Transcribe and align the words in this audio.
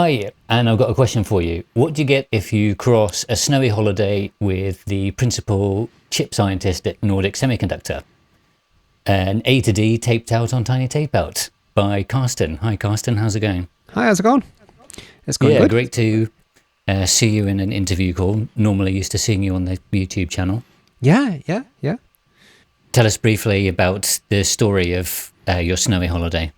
Hi, 0.00 0.30
and 0.48 0.70
I've 0.70 0.78
got 0.78 0.90
a 0.90 0.94
question 0.94 1.24
for 1.24 1.42
you. 1.42 1.64
What 1.74 1.94
do 1.94 2.02
you 2.02 2.06
get 2.06 2.28
if 2.30 2.52
you 2.52 2.76
cross 2.76 3.24
a 3.28 3.34
snowy 3.34 3.68
holiday 3.68 4.30
with 4.38 4.84
the 4.84 5.10
principal 5.10 5.90
chip 6.08 6.32
scientist 6.32 6.86
at 6.86 7.02
Nordic 7.02 7.34
Semiconductor? 7.34 8.04
An 9.06 9.42
A 9.44 9.60
to 9.60 9.72
D 9.72 9.98
taped 9.98 10.30
out 10.30 10.54
on 10.54 10.62
Tiny 10.62 10.86
Tapeout 10.86 11.50
by 11.74 12.04
Carsten. 12.04 12.58
Hi, 12.58 12.76
Carsten. 12.76 13.16
How's 13.16 13.34
it 13.34 13.40
going? 13.40 13.66
Hi, 13.88 14.04
how's 14.04 14.20
it 14.20 14.22
going? 14.22 14.44
It's 15.26 15.36
going 15.36 15.54
yeah, 15.54 15.62
good. 15.62 15.70
great 15.70 15.92
to 15.94 16.30
uh, 16.86 17.04
see 17.04 17.30
you 17.30 17.48
in 17.48 17.58
an 17.58 17.72
interview 17.72 18.14
call. 18.14 18.46
Normally 18.54 18.92
used 18.92 19.10
to 19.10 19.18
seeing 19.18 19.42
you 19.42 19.56
on 19.56 19.64
the 19.64 19.80
YouTube 19.92 20.30
channel. 20.30 20.62
Yeah, 21.00 21.38
yeah, 21.46 21.64
yeah. 21.80 21.96
Tell 22.92 23.04
us 23.04 23.16
briefly 23.16 23.66
about 23.66 24.20
the 24.28 24.44
story 24.44 24.92
of 24.92 25.32
uh, 25.48 25.56
your 25.56 25.76
snowy 25.76 26.06
holiday. 26.06 26.52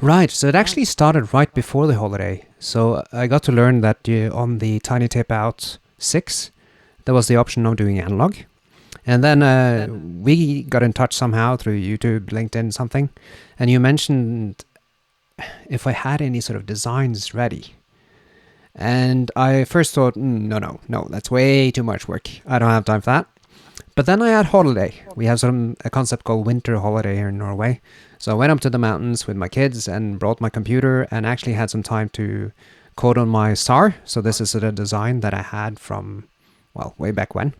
Right. 0.00 0.30
So 0.30 0.48
it 0.48 0.54
actually 0.54 0.84
started 0.84 1.32
right 1.32 1.52
before 1.54 1.86
the 1.86 1.96
holiday. 1.96 2.46
So 2.58 3.04
I 3.12 3.26
got 3.26 3.42
to 3.44 3.52
learn 3.52 3.80
that 3.80 4.08
uh, 4.08 4.34
on 4.34 4.58
the 4.58 4.80
Tiny 4.80 5.08
Tapeout 5.08 5.78
6, 5.98 6.50
there 7.04 7.14
was 7.14 7.28
the 7.28 7.36
option 7.36 7.66
of 7.66 7.76
doing 7.76 7.98
analog. 7.98 8.36
And 9.06 9.22
then 9.22 9.42
uh, 9.42 9.86
we 9.90 10.62
got 10.62 10.82
in 10.82 10.92
touch 10.92 11.14
somehow 11.14 11.56
through 11.56 11.80
YouTube, 11.80 12.26
LinkedIn, 12.26 12.72
something. 12.72 13.10
And 13.58 13.70
you 13.70 13.78
mentioned 13.80 14.64
if 15.68 15.86
I 15.86 15.92
had 15.92 16.22
any 16.22 16.40
sort 16.40 16.56
of 16.56 16.66
designs 16.66 17.34
ready. 17.34 17.74
And 18.74 19.30
I 19.36 19.64
first 19.64 19.94
thought, 19.94 20.14
mm, 20.14 20.42
no, 20.42 20.58
no, 20.58 20.80
no, 20.88 21.06
that's 21.10 21.30
way 21.30 21.70
too 21.70 21.82
much 21.82 22.08
work. 22.08 22.28
I 22.46 22.58
don't 22.58 22.70
have 22.70 22.84
time 22.84 23.02
for 23.02 23.10
that. 23.10 23.26
But 23.94 24.06
then 24.06 24.22
I 24.22 24.30
had 24.30 24.46
holiday. 24.46 24.94
We 25.14 25.26
have 25.26 25.38
some 25.38 25.76
a 25.84 25.90
concept 25.90 26.24
called 26.24 26.46
winter 26.46 26.78
holiday 26.78 27.14
here 27.14 27.28
in 27.28 27.38
Norway. 27.38 27.80
So 28.24 28.32
I 28.32 28.36
went 28.36 28.52
up 28.52 28.60
to 28.60 28.70
the 28.70 28.78
mountains 28.78 29.26
with 29.26 29.36
my 29.36 29.48
kids 29.48 29.86
and 29.86 30.18
brought 30.18 30.40
my 30.40 30.48
computer 30.48 31.06
and 31.10 31.26
actually 31.26 31.52
had 31.52 31.68
some 31.68 31.82
time 31.82 32.08
to 32.14 32.52
code 32.96 33.18
on 33.18 33.28
my 33.28 33.52
SAR. 33.52 33.96
So 34.06 34.22
this 34.22 34.40
is 34.40 34.54
a 34.54 34.72
design 34.72 35.20
that 35.20 35.34
I 35.34 35.42
had 35.42 35.78
from 35.78 36.26
well, 36.72 36.94
way 36.96 37.10
back 37.10 37.34
when. 37.34 37.52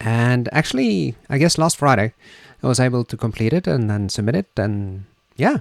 And 0.00 0.48
actually, 0.50 1.14
I 1.30 1.38
guess 1.38 1.58
last 1.58 1.76
Friday, 1.76 2.12
I 2.60 2.66
was 2.66 2.80
able 2.80 3.04
to 3.04 3.16
complete 3.16 3.52
it 3.52 3.68
and 3.68 3.88
then 3.88 4.08
submit 4.08 4.34
it. 4.34 4.46
And 4.56 5.04
yeah, 5.36 5.58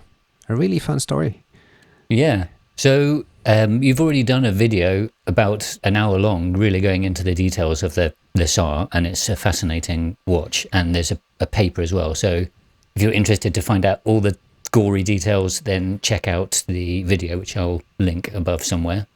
a 0.50 0.56
really 0.56 0.80
fun 0.80 1.00
story. 1.00 1.44
Yeah. 2.10 2.48
So 2.78 3.26
um, 3.46 3.84
you've 3.84 4.02
already 4.02 4.24
done 4.24 4.46
a 4.46 4.52
video 4.52 5.10
about 5.28 5.78
an 5.84 5.96
hour 5.96 6.18
long, 6.18 6.54
really 6.54 6.82
going 6.82 7.04
into 7.04 7.24
the 7.24 7.36
details 7.36 7.84
of 7.84 7.94
the, 7.94 8.16
the 8.34 8.48
SAR, 8.48 8.88
and 8.94 9.06
it's 9.06 9.30
a 9.30 9.36
fascinating 9.36 10.18
watch. 10.26 10.66
And 10.74 10.96
there's 10.96 11.12
a, 11.12 11.20
a 11.40 11.46
paper 11.46 11.84
as 11.84 11.94
well. 11.94 12.16
So 12.16 12.48
if 12.96 13.02
you're 13.02 13.12
interested 13.12 13.54
to 13.54 13.62
find 13.62 13.86
out 13.86 14.02
all 14.04 14.20
the 14.20 14.38
gory 14.72 15.04
details, 15.04 15.62
then 15.62 16.00
check 16.02 16.28
out 16.28 16.64
the 16.68 17.04
video, 17.04 17.38
which 17.38 17.56
I'll 17.56 17.82
link 18.00 18.34
above 18.34 18.64
somewhere. 18.64 19.08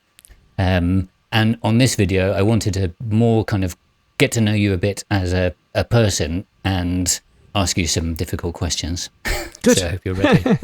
Um, 0.58 1.10
and 1.32 1.58
on 1.64 1.78
this 1.78 1.96
video, 1.96 2.32
I 2.32 2.42
wanted 2.42 2.74
to 2.76 2.94
more 3.04 3.44
kind 3.44 3.64
of 3.64 3.76
get 4.18 4.32
to 4.34 4.42
know 4.42 4.54
you 4.54 4.74
a 4.74 4.78
bit 4.78 5.04
as 5.12 5.34
a, 5.34 5.54
a 5.74 5.84
person 5.84 6.46
and 6.64 7.20
ask 7.54 7.78
you 7.78 7.88
some 7.88 8.14
difficult 8.14 8.54
questions. 8.54 9.10
Good. 9.64 9.78
so 9.78 9.88
I 9.88 9.90
hope 9.92 10.06
you're 10.06 10.16
ready. 10.16 10.58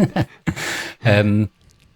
um, 1.05 1.49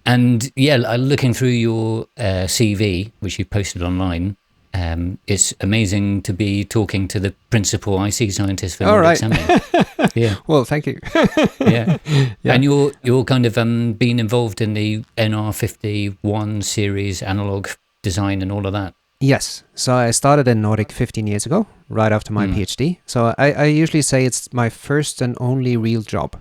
and 0.06 0.52
yeah, 0.56 0.78
looking 0.98 1.34
through 1.34 1.50
your 1.50 2.08
uh, 2.18 2.46
CV, 2.48 3.12
which 3.20 3.40
you 3.40 3.46
posted 3.46 3.82
online, 3.82 4.38
um, 4.76 5.18
it's 5.28 5.54
amazing 5.62 6.22
to 6.24 6.34
be 6.34 6.66
talking 6.66 7.08
to 7.10 7.20
the 7.20 7.32
principal 7.50 7.94
IC 8.04 8.32
scientist 8.32 8.78
for 8.78 8.86
All 8.86 9.02
Nordic 9.02 9.08
right. 9.08 9.18
Semi. 9.18 10.12
yeah, 10.22 10.36
Well, 10.48 10.66
thank 10.66 10.86
you. 10.88 11.00
yeah, 11.60 11.98
Yeah. 12.44 12.54
And 12.54 12.64
you're 12.64 12.92
you're 13.04 13.24
kind 13.24 13.46
of 13.46 13.58
um, 13.58 13.94
been 13.94 14.20
involved 14.20 14.62
in 14.62 14.74
the 14.74 15.04
NRF51 15.18 16.64
series 16.64 17.22
analog 17.24 17.68
design 18.02 18.42
and 18.42 18.52
all 18.52 18.66
of 18.66 18.74
that. 18.74 18.94
Yes. 19.20 19.64
So 19.76 19.94
I 19.96 20.12
started 20.12 20.48
in 20.48 20.62
Nordic 20.62 20.92
15 20.92 21.28
years 21.28 21.46
ago, 21.46 21.66
right 21.90 22.12
after 22.12 22.34
my 22.34 22.46
Mm. 22.48 22.54
PhD. 22.56 22.98
So 23.06 23.34
I, 23.38 23.52
I 23.54 23.66
usually 23.66 24.02
say 24.04 24.26
it's 24.26 24.52
my 24.54 24.70
first 24.70 25.22
and 25.22 25.36
only 25.40 25.78
real 25.78 26.02
job 26.02 26.36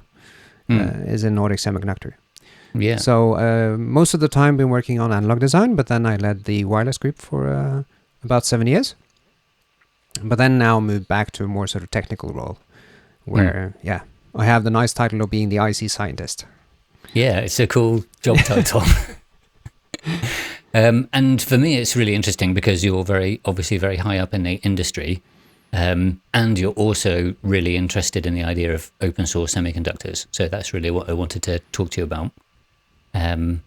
Mm. 0.69 0.81
uh, 0.81 1.13
is 1.13 1.25
in 1.25 1.35
Nordic 1.35 1.59
Semiconductor. 1.59 2.13
yeah. 2.75 2.97
So 2.97 3.35
uh, 3.35 3.77
most 3.79 4.15
of 4.15 4.21
the 4.21 4.29
time 4.29 4.57
been 4.57 4.71
working 4.71 4.99
on 5.01 5.13
analog 5.13 5.39
design, 5.41 5.77
but 5.77 5.87
then 5.87 6.07
I 6.07 6.17
led 6.17 6.45
the 6.45 6.65
wireless 6.65 6.99
group 6.99 7.19
for 7.19 7.49
uh, 7.49 7.83
about 8.25 8.45
seven 8.47 8.67
years. 8.67 8.95
But 10.23 10.39
then 10.39 10.59
now 10.59 10.81
moved 10.81 11.09
back 11.09 11.33
to 11.33 11.45
a 11.45 11.49
more 11.49 11.67
sort 11.67 11.83
of 11.83 11.91
technical 11.91 12.31
role, 12.31 12.59
where 13.25 13.75
yeah, 13.83 14.03
I 14.35 14.45
have 14.45 14.65
the 14.65 14.71
nice 14.71 14.93
title 14.93 15.21
of 15.23 15.31
being 15.31 15.49
the 15.49 15.65
IC 15.65 15.91
scientist. 15.91 16.47
Yeah, 17.13 17.39
it's 17.41 17.61
a 17.61 17.67
cool 17.67 18.05
job 18.23 18.39
title. 18.39 18.83
um, 20.75 21.09
and 21.13 21.43
for 21.43 21.59
me, 21.59 21.77
it's 21.77 21.97
really 21.97 22.15
interesting 22.15 22.55
because 22.55 22.85
you're 22.85 23.05
very, 23.05 23.41
obviously, 23.45 23.79
very 23.79 23.97
high 23.97 24.19
up 24.19 24.35
in 24.35 24.43
the 24.43 24.55
industry. 24.57 25.23
Um, 25.73 26.21
and 26.33 26.57
you're 26.57 26.73
also 26.73 27.35
really 27.43 27.77
interested 27.77 28.27
in 28.27 28.35
the 28.35 28.45
idea 28.45 28.73
of 28.73 28.93
open 29.01 29.27
source 29.27 29.55
semiconductors. 29.55 30.27
So 30.31 30.47
that's 30.49 30.73
really 30.73 30.91
what 30.91 31.11
I 31.11 31.13
wanted 31.13 31.43
to 31.45 31.59
talk 31.73 31.91
to 31.91 32.01
you 32.01 32.05
about. 32.05 32.31
Um, 33.13 33.63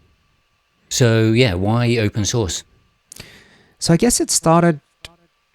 so, 0.88 1.32
yeah, 1.32 1.54
why 1.54 1.98
open 1.98 2.24
source? 2.24 2.64
So 3.78 3.94
I 3.94 3.96
guess 3.96 4.20
it 4.20 4.30
started. 4.30 4.80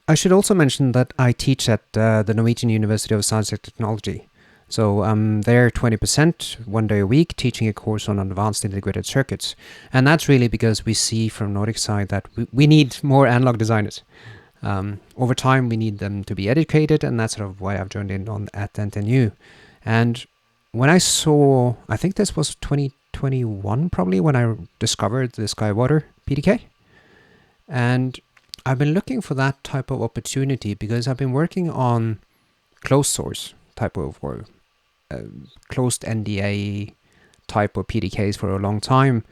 I 0.07 0.15
should 0.15 0.31
also 0.31 0.53
mention 0.53 0.91
that 0.93 1.13
I 1.17 1.31
teach 1.31 1.69
at 1.69 1.81
uh, 1.95 2.23
the 2.23 2.33
Norwegian 2.33 2.69
University 2.69 3.15
of 3.15 3.23
Science 3.25 3.51
and 3.51 3.61
Technology. 3.61 4.27
So 4.69 5.03
I'm 5.03 5.41
there 5.41 5.69
20%, 5.69 6.65
one 6.65 6.87
day 6.87 6.99
a 6.99 7.07
week, 7.07 7.35
teaching 7.35 7.67
a 7.67 7.73
course 7.73 8.09
on 8.09 8.17
advanced 8.17 8.65
integrated 8.65 9.05
circuits. 9.05 9.55
And 9.91 10.07
that's 10.07 10.27
really 10.27 10.47
because 10.47 10.85
we 10.85 10.93
see 10.93 11.27
from 11.27 11.53
Nordic 11.53 11.77
side 11.77 12.09
that 12.09 12.27
we, 12.35 12.47
we 12.51 12.67
need 12.67 13.03
more 13.03 13.27
analog 13.27 13.57
designers. 13.57 14.01
Um, 14.63 15.01
over 15.17 15.35
time, 15.35 15.69
we 15.69 15.77
need 15.77 15.99
them 15.99 16.23
to 16.23 16.33
be 16.33 16.49
educated, 16.49 17.03
and 17.03 17.19
that's 17.19 17.35
sort 17.35 17.49
of 17.49 17.59
why 17.59 17.77
I've 17.77 17.89
joined 17.89 18.09
in 18.09 18.29
on 18.29 18.47
at 18.53 18.73
NTNU. 18.73 19.33
And 19.85 20.25
when 20.71 20.89
I 20.89 20.97
saw, 20.97 21.75
I 21.89 21.97
think 21.97 22.15
this 22.15 22.35
was 22.35 22.55
2021 22.55 23.89
probably, 23.89 24.21
when 24.21 24.35
I 24.35 24.55
discovered 24.79 25.33
the 25.33 25.43
Skywater 25.43 26.03
PDK. 26.27 26.61
And 27.67 28.19
I've 28.65 28.77
been 28.77 28.93
looking 28.93 29.21
for 29.21 29.33
that 29.35 29.63
type 29.63 29.91
of 29.91 30.01
opportunity 30.01 30.73
because 30.73 31.07
I've 31.07 31.17
been 31.17 31.31
working 31.31 31.69
on 31.69 32.19
closed 32.81 33.09
source 33.09 33.53
type 33.75 33.97
of 33.97 34.17
or 34.21 34.45
uh, 35.11 35.19
closed 35.69 36.03
NDA 36.03 36.93
type 37.47 37.77
of 37.77 37.87
PDKs 37.87 38.37
for 38.37 38.49
a 38.49 38.59
long 38.59 38.79
time. 38.79 39.23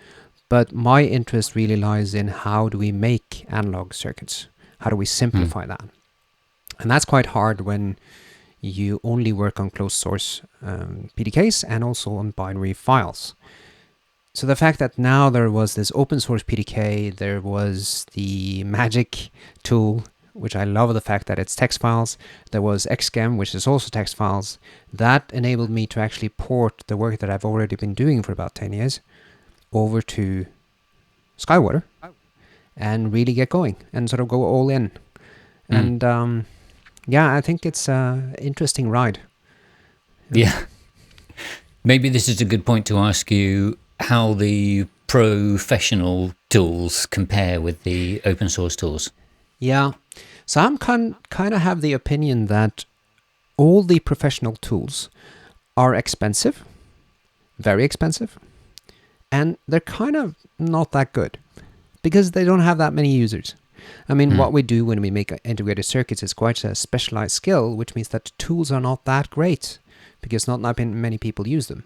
But 0.49 0.73
my 0.73 1.03
interest 1.03 1.55
really 1.55 1.77
lies 1.77 2.13
in 2.13 2.27
how 2.27 2.67
do 2.67 2.77
we 2.77 2.91
make 2.91 3.45
analog 3.49 3.93
circuits? 3.93 4.47
How 4.79 4.89
do 4.89 4.95
we 4.97 5.05
simplify 5.05 5.65
that? 5.65 5.83
And 6.79 6.91
that's 6.91 7.05
quite 7.05 7.27
hard 7.27 7.61
when 7.61 7.97
you 8.59 8.99
only 9.03 9.31
work 9.31 9.59
on 9.59 9.69
closed 9.69 9.95
source 9.95 10.41
um, 10.61 11.09
PDKs 11.15 11.63
and 11.67 11.83
also 11.83 12.15
on 12.15 12.31
binary 12.31 12.73
files. 12.73 13.33
So 14.33 14.47
the 14.47 14.55
fact 14.55 14.79
that 14.79 14.97
now 14.97 15.29
there 15.29 15.51
was 15.51 15.75
this 15.75 15.91
open 15.93 16.19
source 16.21 16.43
PDK, 16.43 17.15
there 17.15 17.41
was 17.41 18.05
the 18.13 18.63
Magic 18.63 19.29
tool, 19.61 20.05
which 20.33 20.55
I 20.55 20.63
love 20.63 20.93
the 20.93 21.01
fact 21.01 21.27
that 21.27 21.37
it's 21.37 21.55
text 21.55 21.79
files. 21.79 22.17
There 22.51 22.61
was 22.61 22.87
Xschem, 22.89 23.37
which 23.37 23.53
is 23.53 23.67
also 23.67 23.89
text 23.89 24.15
files. 24.15 24.57
That 24.93 25.29
enabled 25.33 25.69
me 25.69 25.85
to 25.87 25.99
actually 25.99 26.29
port 26.29 26.83
the 26.87 26.95
work 26.95 27.19
that 27.19 27.29
I've 27.29 27.43
already 27.43 27.75
been 27.75 27.93
doing 27.93 28.23
for 28.23 28.31
about 28.31 28.55
10 28.55 28.71
years 28.71 29.01
over 29.73 30.01
to 30.01 30.45
Skywater 31.37 31.83
and 32.77 33.11
really 33.11 33.33
get 33.33 33.49
going 33.49 33.75
and 33.91 34.09
sort 34.09 34.21
of 34.21 34.29
go 34.29 34.43
all 34.43 34.69
in. 34.69 34.91
Mm. 35.69 35.79
And 35.79 36.03
um, 36.05 36.45
yeah, 37.05 37.33
I 37.33 37.41
think 37.41 37.65
it's 37.65 37.89
an 37.89 38.35
interesting 38.35 38.89
ride. 38.89 39.19
Yeah. 40.31 40.65
Maybe 41.83 42.07
this 42.07 42.29
is 42.29 42.39
a 42.39 42.45
good 42.45 42.65
point 42.65 42.85
to 42.85 42.97
ask 42.97 43.29
you 43.29 43.77
how 44.03 44.33
the 44.33 44.87
professional 45.07 46.33
tools 46.49 47.05
compare 47.05 47.59
with 47.59 47.83
the 47.83 48.21
open 48.25 48.49
source 48.49 48.75
tools. 48.75 49.11
Yeah. 49.59 49.91
So 50.45 50.61
I'm 50.61 50.77
kind 50.77 51.15
kind 51.29 51.53
of 51.53 51.61
have 51.61 51.81
the 51.81 51.93
opinion 51.93 52.47
that 52.47 52.85
all 53.57 53.83
the 53.83 53.99
professional 53.99 54.55
tools 54.55 55.09
are 55.77 55.93
expensive, 55.95 56.63
very 57.59 57.83
expensive, 57.83 58.37
and 59.31 59.57
they're 59.67 59.79
kind 59.79 60.15
of 60.15 60.35
not 60.59 60.91
that 60.91 61.13
good 61.13 61.37
because 62.01 62.31
they 62.31 62.43
don't 62.43 62.61
have 62.61 62.77
that 62.79 62.93
many 62.93 63.09
users. 63.09 63.55
I 64.09 64.13
mean, 64.13 64.31
Hmm. 64.31 64.37
what 64.37 64.53
we 64.53 64.61
do 64.61 64.85
when 64.85 65.01
we 65.01 65.11
make 65.11 65.31
integrated 65.43 65.85
circuits 65.85 66.23
is 66.23 66.33
quite 66.33 66.63
a 66.63 66.75
specialized 66.75 67.33
skill, 67.33 67.75
which 67.75 67.95
means 67.95 68.09
that 68.09 68.25
the 68.25 68.31
tools 68.37 68.71
are 68.71 68.81
not 68.81 69.05
that 69.05 69.29
great 69.29 69.79
because 70.21 70.47
not 70.47 70.61
that 70.61 70.77
many 70.87 71.17
people 71.17 71.47
use 71.47 71.67
them. 71.67 71.83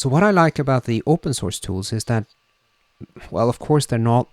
So 0.00 0.08
what 0.08 0.22
I 0.22 0.30
like 0.30 0.58
about 0.58 0.84
the 0.84 1.02
open 1.06 1.34
source 1.34 1.60
tools 1.60 1.92
is 1.92 2.04
that, 2.04 2.24
well, 3.30 3.50
of 3.50 3.58
course, 3.58 3.84
they're 3.84 3.98
not 3.98 4.28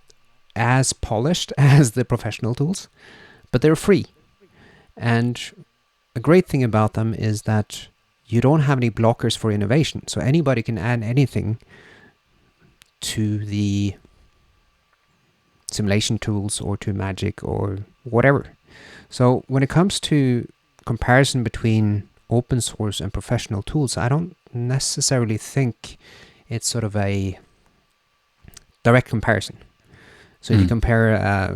as 0.55 0.93
polished 0.93 1.51
as 1.57 1.91
the 1.91 2.05
professional 2.05 2.55
tools, 2.55 2.87
but 3.51 3.61
they're 3.61 3.75
free. 3.75 4.05
And 4.95 5.37
a 6.15 6.21
great 6.21 6.47
thing 6.47 6.63
about 6.63 6.93
them 6.93 7.13
is 7.13 7.41
that 7.41 7.89
you 8.27 8.39
don't 8.39 8.61
have 8.61 8.77
any 8.77 8.89
blockers 8.89 9.37
for 9.37 9.51
innovation. 9.51 10.07
So 10.07 10.21
anybody 10.21 10.63
can 10.63 10.77
add 10.77 11.03
anything 11.03 11.57
to 13.11 13.43
the 13.43 13.95
simulation 15.69 16.17
tools 16.17 16.61
or 16.61 16.77
to 16.77 16.93
Magic 16.93 17.43
or 17.43 17.79
whatever. 18.05 18.53
So 19.09 19.43
when 19.49 19.63
it 19.63 19.69
comes 19.69 19.99
to 20.11 20.47
comparison 20.85 21.43
between 21.43 22.07
open 22.29 22.61
source 22.61 23.01
and 23.01 23.11
professional 23.11 23.63
tools, 23.63 23.97
I 23.97 24.07
don't 24.07 24.37
necessarily 24.57 25.37
think 25.37 25.97
it's 26.49 26.67
sort 26.67 26.83
of 26.83 26.95
a 26.95 27.37
direct 28.83 29.09
comparison. 29.09 29.57
So 30.41 30.53
if 30.53 30.59
you 30.61 30.65
Mm. 30.65 30.69
compare 30.69 31.15
uh, 31.15 31.55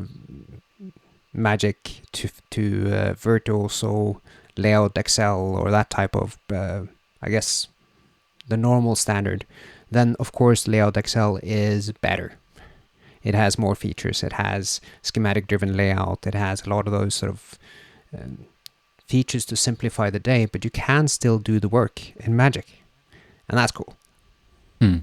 Magic 1.33 2.01
to 2.11 2.29
to 2.49 2.63
uh, 2.93 3.13
Virtuoso, 3.13 4.21
Layout 4.57 4.97
XL, 5.07 5.55
or 5.61 5.71
that 5.71 5.89
type 5.89 6.13
of, 6.15 6.37
uh, 6.53 6.81
I 7.21 7.29
guess, 7.29 7.67
the 8.49 8.57
normal 8.57 8.95
standard, 8.97 9.45
then 9.89 10.15
of 10.19 10.31
course 10.33 10.67
Layout 10.67 10.97
XL 11.07 11.37
is 11.41 11.93
better. 12.01 12.33
It 13.23 13.33
has 13.35 13.57
more 13.57 13.75
features. 13.75 14.23
It 14.23 14.33
has 14.33 14.81
schematic 15.01 15.47
driven 15.47 15.77
layout. 15.77 16.27
It 16.27 16.33
has 16.33 16.65
a 16.65 16.69
lot 16.69 16.85
of 16.87 16.91
those 16.91 17.15
sort 17.15 17.31
of 17.31 17.57
um, 18.17 18.45
features 19.07 19.45
to 19.45 19.55
simplify 19.55 20.09
the 20.09 20.19
day, 20.19 20.47
but 20.47 20.65
you 20.65 20.71
can 20.71 21.07
still 21.07 21.37
do 21.39 21.59
the 21.61 21.69
work 21.69 22.01
in 22.25 22.35
Magic, 22.35 22.80
and 23.51 23.57
that's 23.59 23.71
cool. 23.71 23.93
Hmm. 24.79 24.97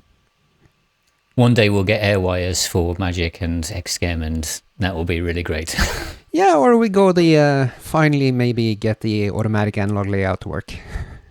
One 1.37 1.55
day 1.55 1.71
we'll 1.71 1.85
get 1.85 2.03
Airwires 2.03 2.67
for 2.67 2.97
Magic 2.99 3.41
and 3.41 3.63
Xschem, 3.63 4.25
and 4.27 4.61
that 4.81 4.95
will 4.97 5.05
be 5.05 5.21
really 5.21 5.43
great. 5.45 5.77
Yeah, 6.31 6.57
or 6.59 6.77
we 6.77 6.91
go 6.91 7.11
the 7.13 7.39
uh, 7.39 7.67
finally 7.81 8.31
maybe 8.33 8.75
get 8.75 9.01
the 9.01 9.31
automatic 9.31 9.79
analog 9.79 10.07
layout 10.09 10.43
to 10.43 10.49
work 10.51 10.75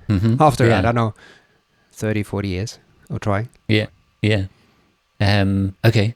Mhm. 0.09 0.41
after 0.41 0.65
yeah. 0.67 0.79
I 0.79 0.81
don't 0.81 0.95
know 0.95 1.13
30 1.93 2.23
40 2.23 2.47
years 2.47 2.79
of 3.11 3.19
trying. 3.19 3.47
Yeah, 3.67 3.85
yeah. 4.23 4.45
Um, 5.21 5.75
okay. 5.85 6.15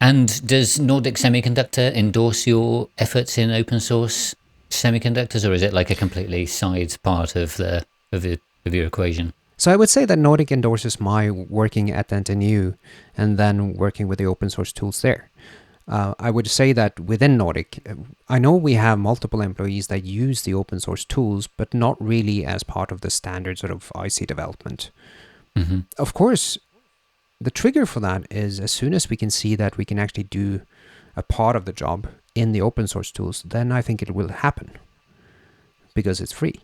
And 0.00 0.40
does 0.48 0.80
Nordic 0.80 1.16
Semiconductor 1.16 1.92
endorse 1.94 2.46
your 2.46 2.88
efforts 2.96 3.36
in 3.36 3.50
open 3.50 3.78
source 3.78 4.34
semiconductors, 4.70 5.46
or 5.48 5.52
is 5.52 5.62
it 5.62 5.74
like 5.74 5.90
a 5.90 5.94
completely 5.94 6.46
side 6.46 6.96
part 7.02 7.36
of 7.36 7.56
the 7.58 7.84
of, 8.10 8.22
the, 8.22 8.40
of 8.64 8.74
your 8.74 8.86
equation? 8.86 9.34
So 9.64 9.70
I 9.70 9.76
would 9.76 9.88
say 9.88 10.04
that 10.04 10.18
Nordic 10.18 10.52
endorses 10.52 11.00
my 11.00 11.30
working 11.30 11.90
at 11.90 12.08
NTNU 12.08 12.76
and 13.16 13.38
then 13.38 13.72
working 13.72 14.08
with 14.08 14.18
the 14.18 14.26
open 14.26 14.50
source 14.50 14.72
tools 14.74 15.00
there. 15.00 15.30
Uh, 15.88 16.12
I 16.18 16.30
would 16.30 16.48
say 16.48 16.74
that 16.74 17.00
within 17.00 17.38
Nordic, 17.38 17.78
I 18.28 18.38
know 18.38 18.56
we 18.56 18.74
have 18.74 18.98
multiple 18.98 19.40
employees 19.40 19.86
that 19.86 20.04
use 20.04 20.42
the 20.42 20.52
open 20.52 20.80
source 20.80 21.06
tools, 21.06 21.46
but 21.46 21.72
not 21.72 21.96
really 21.98 22.44
as 22.44 22.62
part 22.62 22.92
of 22.92 23.00
the 23.00 23.08
standard 23.08 23.58
sort 23.58 23.72
of 23.72 23.90
IC 23.96 24.26
development. 24.26 24.90
hmm 25.56 25.80
Of 25.98 26.12
course, 26.12 26.58
the 27.40 27.50
trigger 27.50 27.86
for 27.86 28.00
that 28.00 28.26
is 28.30 28.60
as 28.60 28.70
soon 28.70 28.92
as 28.92 29.08
we 29.08 29.16
can 29.16 29.30
see 29.30 29.56
that 29.56 29.78
we 29.78 29.86
can 29.86 29.98
actually 29.98 30.24
do 30.24 30.60
a 31.16 31.22
part 31.22 31.56
of 31.56 31.64
the 31.64 31.72
job 31.72 32.08
in 32.34 32.52
the 32.52 32.60
open 32.60 32.86
source 32.86 33.10
tools, 33.10 33.42
then 33.46 33.72
I 33.72 33.80
think 33.80 34.02
it 34.02 34.14
will 34.14 34.28
happen 34.28 34.72
because 35.94 36.20
it's 36.20 36.32
free. 36.32 36.60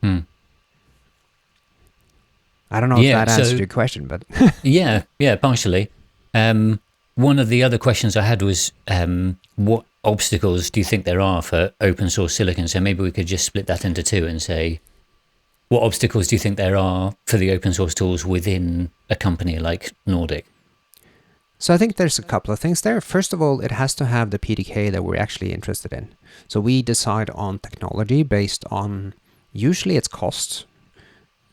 Hmm. 0.00 0.20
I 2.74 2.80
don't 2.80 2.88
know 2.88 2.98
Yeah, 2.98 3.22
if 3.22 3.26
that 3.28 3.38
answered 3.38 3.50
so- 3.52 3.56
your 3.56 3.66
question, 3.66 4.06
but 4.06 4.24
Yeah, 4.62 5.02
yeah, 5.18 5.36
partially. 5.36 5.90
Um, 6.34 6.80
one 7.14 7.38
of 7.38 7.48
the 7.48 7.62
other 7.62 7.78
questions 7.78 8.16
I 8.16 8.22
had 8.22 8.42
was 8.42 8.72
um, 8.88 9.38
what 9.56 9.84
obstacles 10.02 10.70
do 10.70 10.80
you 10.80 10.84
think 10.84 11.04
there 11.04 11.20
are 11.20 11.40
for 11.42 11.72
open 11.80 12.10
source 12.10 12.34
silicon? 12.34 12.66
So 12.68 12.80
maybe 12.80 13.02
we 13.02 13.12
could 13.12 13.26
just 13.26 13.44
split 13.46 13.66
that 13.68 13.84
into 13.84 14.02
two 14.02 14.26
and 14.26 14.42
say, 14.42 14.80
what 15.68 15.82
obstacles 15.82 16.26
do 16.28 16.34
you 16.34 16.40
think 16.40 16.56
there 16.56 16.76
are 16.76 17.14
for 17.26 17.36
the 17.36 17.52
open 17.52 17.72
source 17.72 17.94
tools 17.94 18.24
within 18.26 18.90
a 19.08 19.14
company 19.16 19.58
like 19.58 19.92
Nordic? 20.06 20.44
So 21.58 21.72
I 21.72 21.78
think 21.78 21.96
there's 21.96 22.18
a 22.18 22.22
couple 22.22 22.52
of 22.52 22.58
things 22.58 22.80
there. 22.82 23.00
First 23.00 23.32
of 23.32 23.40
all, 23.40 23.60
it 23.60 23.70
has 23.70 23.94
to 23.94 24.04
have 24.06 24.30
the 24.30 24.38
PDK 24.38 24.90
that 24.90 25.04
we're 25.04 25.16
actually 25.16 25.52
interested 25.52 25.92
in. 25.92 26.08
So 26.48 26.60
we 26.60 26.82
decide 26.82 27.30
on 27.30 27.60
technology 27.60 28.22
based 28.24 28.64
on 28.70 29.14
usually 29.52 29.96
it's 29.96 30.08
cost. 30.08 30.66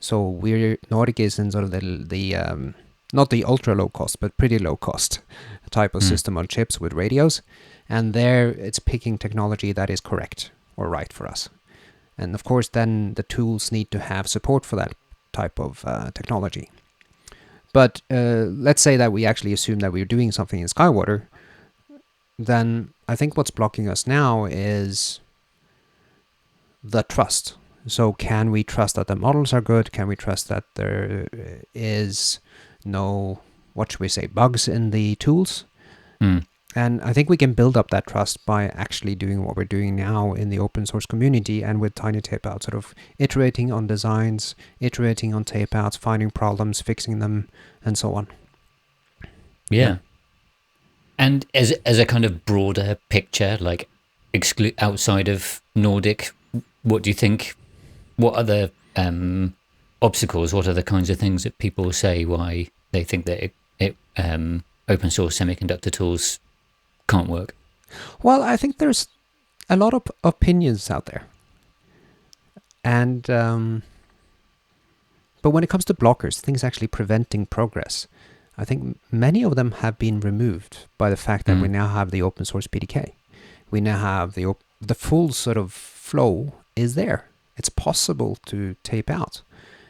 So 0.02 0.28
we're 0.28 0.78
Nordic 0.90 1.20
is 1.20 1.40
in 1.40 1.52
sort 1.52 1.64
of 1.64 1.72
the 1.72 1.80
the 2.10 2.36
um, 2.36 2.74
not 3.14 3.30
the 3.30 3.44
ultra 3.46 3.76
low 3.76 3.88
cost, 3.90 4.20
but 4.20 4.36
pretty 4.38 4.60
low 4.60 4.76
cost 4.76 5.22
type 5.70 5.96
of 5.96 6.04
Hmm. 6.04 6.10
system 6.10 6.38
on 6.38 6.48
chips 6.48 6.82
with 6.82 6.94
radios, 6.94 7.42
and 7.88 8.14
there 8.14 8.50
it's 8.50 8.80
picking 8.80 9.18
technology 9.18 9.74
that 9.74 9.90
is 9.90 10.02
correct 10.02 10.52
or 10.76 10.90
right 10.90 11.14
for 11.14 11.28
us. 11.28 11.50
And 12.18 12.36
of 12.36 12.44
course, 12.44 12.70
then 12.70 13.14
the 13.14 13.24
tools 13.24 13.72
need 13.72 13.90
to 13.92 14.00
have 14.00 14.28
support 14.28 14.66
for 14.66 14.76
that 14.76 14.94
type 15.32 15.60
of 15.60 15.84
uh, 15.86 16.12
technology. 16.14 16.70
But 17.74 18.02
uh, 18.12 18.46
let's 18.68 18.82
say 18.82 18.98
that 18.98 19.14
we 19.14 19.26
actually 19.26 19.54
assume 19.54 19.80
that 19.80 19.94
we're 19.94 20.06
doing 20.16 20.32
something 20.34 20.60
in 20.60 20.68
Skywater, 20.68 21.22
then 22.38 22.90
I 23.08 23.16
think 23.16 23.38
what's 23.38 23.52
blocking 23.52 23.88
us 23.88 24.06
now 24.08 24.46
is 24.46 25.22
the 26.84 27.04
trust. 27.04 27.56
So, 27.88 28.14
can 28.14 28.52
we 28.52 28.64
trust 28.64 28.96
that 28.96 29.08
the 29.08 29.16
models 29.16 29.54
are 29.54 29.62
good? 29.62 29.92
Can 29.92 30.08
we 30.08 30.16
trust 30.16 30.50
that 30.50 30.64
there 30.76 31.28
is 31.74 32.40
no, 32.86 33.40
what 33.74 33.92
should 33.92 34.00
we 34.00 34.08
say, 34.08 34.28
bugs 34.28 34.68
in 34.68 34.92
the 34.92 35.16
tools? 35.16 35.66
Hmm. 36.20 36.40
And 36.76 37.02
I 37.02 37.12
think 37.12 37.30
we 37.30 37.38
can 37.38 37.54
build 37.54 37.76
up 37.76 37.90
that 37.90 38.08
trust 38.08 38.46
by 38.46 38.68
actually 38.70 39.16
doing 39.16 39.44
what 39.44 39.58
we're 39.58 39.66
doing 39.66 39.96
now 39.96 40.32
in 40.34 40.50
the 40.50 40.60
open 40.60 40.86
source 40.86 41.06
community 41.06 41.64
and 41.64 41.82
with 41.82 41.96
Tiny 41.96 42.22
Tapeout, 42.22 42.64
sort 42.64 42.76
of 42.76 42.96
iterating 43.20 43.72
on 43.72 43.88
designs, 43.88 44.56
iterating 44.80 45.34
on 45.34 45.44
tapeouts, 45.44 45.98
finding 45.98 46.32
problems, 46.32 46.80
fixing 46.80 47.20
them, 47.20 47.50
and 47.84 47.98
so 47.98 48.14
on. 48.14 48.28
Yeah. 49.70 49.98
And 51.18 51.46
as 51.54 51.72
as 51.86 52.00
a 52.00 52.06
kind 52.06 52.26
of 52.26 52.46
broader 52.46 52.98
picture, 53.10 53.58
like 53.60 53.90
exclude 54.34 54.76
outside 54.80 55.28
of 55.28 55.62
Nordic, 55.76 56.32
what 56.84 57.04
do 57.04 57.10
you 57.10 57.14
think? 57.14 57.56
What 58.22 58.36
other 58.36 58.72
um, 58.96 59.56
obstacles? 60.02 60.54
What 60.54 60.68
are 60.68 60.74
the 60.74 60.84
kinds 60.94 61.10
of 61.10 61.18
things 61.20 61.44
that 61.44 61.58
people 61.58 61.92
say 61.94 62.26
why 62.26 62.68
they 62.92 63.04
think 63.04 63.26
that 63.26 63.44
it, 63.46 63.54
it 63.80 63.96
um, 64.18 64.64
open 64.88 65.10
source 65.10 65.38
semiconductor 65.40 65.92
tools 65.92 66.40
can't 67.08 67.28
work? 67.30 67.56
Well, 68.24 68.42
I 68.54 68.56
think 68.58 68.78
there's 68.78 69.08
a 69.70 69.76
lot 69.76 69.94
of 69.94 70.04
opinions 70.24 70.90
out 70.90 71.06
there. 71.08 71.24
And, 72.84 73.30
um, 73.30 73.84
but 75.42 75.52
when 75.52 75.64
it 75.64 75.70
comes 75.70 75.86
to 75.86 75.94
blockers, 75.94 76.40
things 76.40 76.64
actually 76.64 76.88
preventing 76.88 77.46
progress, 77.46 78.08
I 78.58 78.66
think 78.66 79.00
many 79.12 79.44
of 79.44 79.56
them 79.56 79.72
have 79.84 79.98
been 79.98 80.20
removed 80.20 80.86
by 80.98 81.10
the 81.10 81.18
fact 81.18 81.46
that 81.48 81.58
we 81.62 81.68
Mm. 81.68 81.72
now 81.80 81.88
have 81.88 82.12
the 82.12 82.22
open 82.22 82.46
source 82.46 82.68
PDK. 82.68 83.14
We 83.72 83.82
now 83.82 83.98
have 84.00 84.34
the 84.34 84.46
op- 84.46 84.64
the 84.82 84.96
full 84.96 85.32
sort 85.32 85.58
of 85.58 85.72
flow 85.72 86.56
is 86.76 86.96
there. 86.96 87.26
It's 87.58 87.70
possible 87.70 88.38
to 88.48 88.76
tape 88.84 89.10
out. 89.10 89.42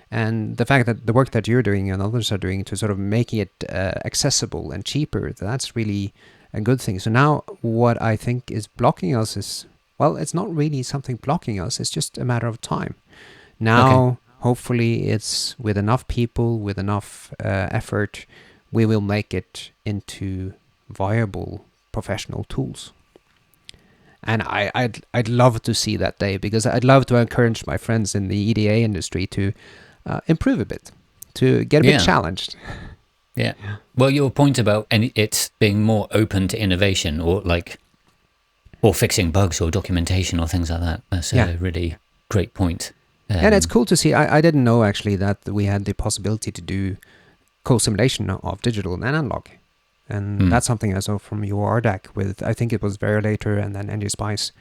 And 0.10 0.58
the 0.58 0.66
fact 0.66 0.86
that 0.88 1.06
the 1.06 1.14
work 1.14 1.32
that 1.32 1.48
you're 1.48 1.64
doing 1.64 1.90
and 1.90 2.02
others 2.02 2.32
are 2.32 2.38
doing 2.38 2.66
to 2.66 2.76
sort 2.76 2.92
of 2.92 3.00
making 3.00 3.40
it 3.40 3.52
uh, 3.70 3.94
accessible 4.04 4.72
and 4.72 4.84
cheaper, 4.84 5.32
that's 5.32 5.76
really 5.76 6.14
a 6.54 6.60
good 6.60 6.82
thing. 6.82 7.00
So 7.00 7.10
now 7.10 7.44
what 7.62 8.02
I 8.02 8.18
think 8.18 8.52
is 8.52 8.68
blocking 8.68 9.16
us 9.16 9.38
is 9.38 9.66
well, 10.02 10.18
it's 10.18 10.34
not 10.34 10.54
really 10.54 10.82
something 10.82 11.18
blocking 11.18 11.60
us, 11.60 11.80
it's 11.80 11.92
just 11.92 12.18
a 12.18 12.26
matter 12.26 12.48
of 12.48 12.60
time. 12.60 12.96
Now, 13.60 14.18
hopefully, 14.40 15.10
it's 15.10 15.56
with 15.60 15.78
enough 15.78 16.08
people, 16.08 16.58
with 16.58 16.80
enough 16.80 17.32
uh, 17.40 17.68
effort, 17.70 18.26
we 18.72 18.88
will 18.88 19.02
make 19.02 19.32
it 19.32 19.70
into 19.86 20.54
viable 20.90 21.66
professional 21.92 22.46
tools. 22.46 22.92
And 24.24 24.44
I, 24.44 24.72
I'd, 24.76 25.04
I'd 25.14 25.28
love 25.30 25.62
to 25.64 25.74
see 25.74 25.98
that 25.98 26.20
day 26.20 26.38
because 26.38 26.66
I'd 26.66 26.84
love 26.84 27.06
to 27.08 27.16
encourage 27.16 27.66
my 27.66 27.78
friends 27.78 28.14
in 28.16 28.28
the 28.28 28.38
EDA 28.38 28.76
industry 28.82 29.26
to 29.28 29.52
uh, 30.06 30.20
improve 30.28 30.60
a 30.60 30.66
bit, 30.66 30.92
to 31.36 31.66
get 31.66 31.84
a 31.84 31.88
Yeah. 31.88 31.98
bit 31.98 32.06
challenged. 32.06 32.56
Yeah. 33.34 33.54
Well, 33.96 34.10
your 34.10 34.30
point 34.30 34.60
about 34.60 34.88
any, 34.92 35.14
it 35.16 35.52
being 35.58 35.82
more 35.84 36.10
open 36.12 36.50
to 36.50 36.62
innovation 36.62 37.22
or 37.22 37.40
like, 37.42 37.80
or 38.82 38.94
fixing 38.94 39.32
bugs 39.32 39.62
or 39.62 39.72
documentation 39.72 40.38
or 40.38 40.48
things 40.50 40.70
like 40.70 40.82
that. 40.82 41.02
That's 41.10 41.32
Yeah. 41.32 41.48
a 41.52 41.58
really 41.58 41.96
great 42.28 42.54
point. 42.54 42.92
and 43.30 43.56
it's 43.56 43.66
Um, 43.66 43.70
cool 43.72 43.86
to 43.86 43.96
see. 43.96 44.14
I, 44.14 44.38
I 44.38 44.42
didn't 44.42 44.66
know 44.66 44.84
actually 44.84 45.16
that 45.16 45.38
we 45.48 45.64
had 45.66 45.86
the 45.86 45.94
possibility 45.94 46.52
to 46.52 46.62
do 46.62 46.98
co-simulation 47.64 48.30
of 48.30 48.62
digital 48.62 48.94
and 48.94 49.06
analog, 49.06 49.46
and 50.12 50.42
Hmm. 50.42 50.50
that's 50.50 50.68
something 50.68 50.96
I 50.96 51.00
saw 51.00 51.18
from 51.18 51.42
URDAC 51.44 52.16
with 52.16 52.44
I 52.44 52.54
think 52.54 52.74
it 52.74 52.82
was 52.82 52.98
Verilator 52.98 53.58
and 53.64 53.76
then 53.76 53.88
NGSpice. 53.88 54.52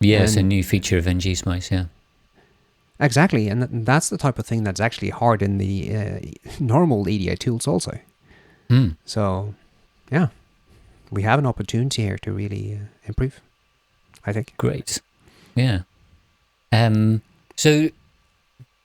Yeah, 0.00 0.22
it's 0.24 0.36
a 0.36 0.42
new 0.42 0.62
feature 0.62 0.98
of 0.98 1.06
NG 1.06 1.34
Spice. 1.34 1.70
Yeah. 1.70 1.86
Exactly, 2.98 3.48
and 3.48 3.86
that's 3.86 4.08
the 4.08 4.16
type 4.18 4.38
of 4.38 4.46
thing 4.46 4.64
that's 4.64 4.80
actually 4.80 5.10
hard 5.10 5.42
in 5.42 5.58
the 5.58 5.94
uh, 5.96 6.18
normal 6.60 7.08
EDA 7.08 7.36
tools 7.36 7.66
also. 7.66 7.98
Hmm. 8.68 8.90
So, 9.04 9.54
yeah, 10.10 10.28
we 11.10 11.22
have 11.22 11.38
an 11.38 11.46
opportunity 11.46 12.02
here 12.02 12.18
to 12.22 12.32
really 12.32 12.74
uh, 12.74 12.86
improve. 13.04 13.40
I 14.24 14.32
think. 14.32 14.54
Great. 14.56 15.00
Yeah. 15.54 15.80
Um, 16.72 17.22
so, 17.56 17.90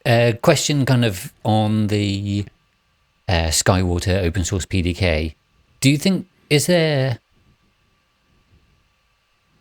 uh, 0.06 0.34
question 0.42 0.86
kind 0.86 1.04
of 1.06 1.34
on 1.44 1.88
the 1.88 2.46
uh, 3.28 3.48
Skywater 3.50 4.24
open 4.24 4.44
source 4.46 4.66
PDK. 4.66 5.36
Do 5.82 5.90
you 5.90 5.98
think, 5.98 6.28
is 6.50 6.68
there 6.68 7.20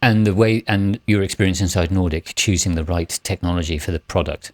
and 0.03 0.27
the 0.27 0.35
way 0.35 0.65
and 0.67 0.99
your 1.07 1.23
experience 1.23 1.61
inside 1.61 1.91
Nordic 1.91 2.33
choosing 2.35 2.75
the 2.75 2.85
right 2.85 3.21
technology 3.23 3.79
for 3.79 3.91
the 3.93 4.01
product. 4.01 4.53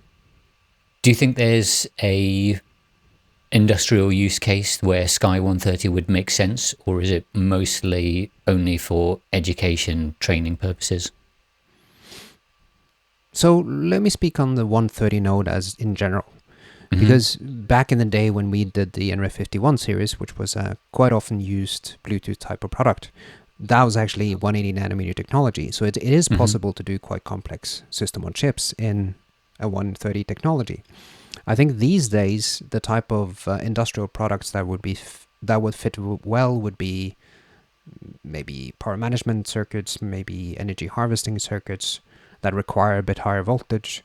Do 1.02 1.10
you 1.10 1.14
think 1.14 1.36
there's 1.36 1.86
a 2.02 2.60
industrial 3.52 4.12
use 4.12 4.38
case 4.38 4.82
where 4.82 5.06
Sky 5.06 5.38
130 5.38 5.88
would 5.88 6.08
make 6.08 6.30
sense, 6.30 6.74
or 6.84 7.00
is 7.00 7.10
it 7.10 7.24
mostly 7.32 8.30
only 8.46 8.76
for 8.76 9.20
education 9.32 10.16
training 10.18 10.56
purposes? 10.56 11.12
So 13.32 13.58
let 13.60 14.02
me 14.02 14.10
speak 14.10 14.40
on 14.40 14.56
the 14.56 14.66
130 14.66 15.20
node 15.20 15.46
as 15.46 15.76
in 15.78 15.94
general. 15.94 16.24
Mhm. 16.90 17.00
Because 17.00 17.36
back 17.36 17.90
in 17.92 17.98
the 17.98 18.04
day 18.04 18.30
when 18.30 18.50
we 18.50 18.64
did 18.64 18.92
the 18.92 19.10
NRF51 19.10 19.76
series, 19.78 20.18
which 20.20 20.38
was 20.38 20.54
a 20.56 20.76
quite 20.92 21.12
often 21.12 21.40
used 21.40 21.96
Bluetooth 22.04 22.38
type 22.38 22.62
of 22.64 22.70
product, 22.70 23.10
that 23.58 23.82
was 23.84 23.96
actually 23.96 24.34
180 24.34 24.72
nanometer 24.78 25.14
technology. 25.14 25.70
So 25.72 25.84
it, 25.84 25.96
it 25.96 26.12
is 26.12 26.28
Mhm. 26.28 26.36
possible 26.38 26.72
to 26.74 26.82
do 26.82 26.98
quite 26.98 27.24
complex 27.24 27.82
system 27.90 28.24
on 28.24 28.32
chips 28.34 28.74
in 28.78 29.14
a 29.58 29.68
130 29.68 30.22
technology. 30.24 30.82
I 31.46 31.54
think 31.54 31.78
these 31.78 32.08
days 32.08 32.62
the 32.70 32.80
type 32.80 33.10
of 33.10 33.46
uh, 33.48 33.52
industrial 33.62 34.08
products 34.08 34.50
that 34.50 34.66
would 34.66 34.82
be 34.82 34.92
f- 34.92 35.26
that 35.42 35.62
would 35.62 35.74
fit 35.74 35.96
well 35.98 36.60
would 36.60 36.76
be 36.78 37.16
maybe 38.24 38.74
power 38.78 38.96
management 38.96 39.46
circuits, 39.46 40.02
maybe 40.02 40.58
energy 40.58 40.86
harvesting 40.86 41.38
circuits 41.38 42.00
that 42.42 42.54
require 42.54 42.98
a 42.98 43.02
bit 43.02 43.18
higher 43.18 43.42
voltage 43.42 44.02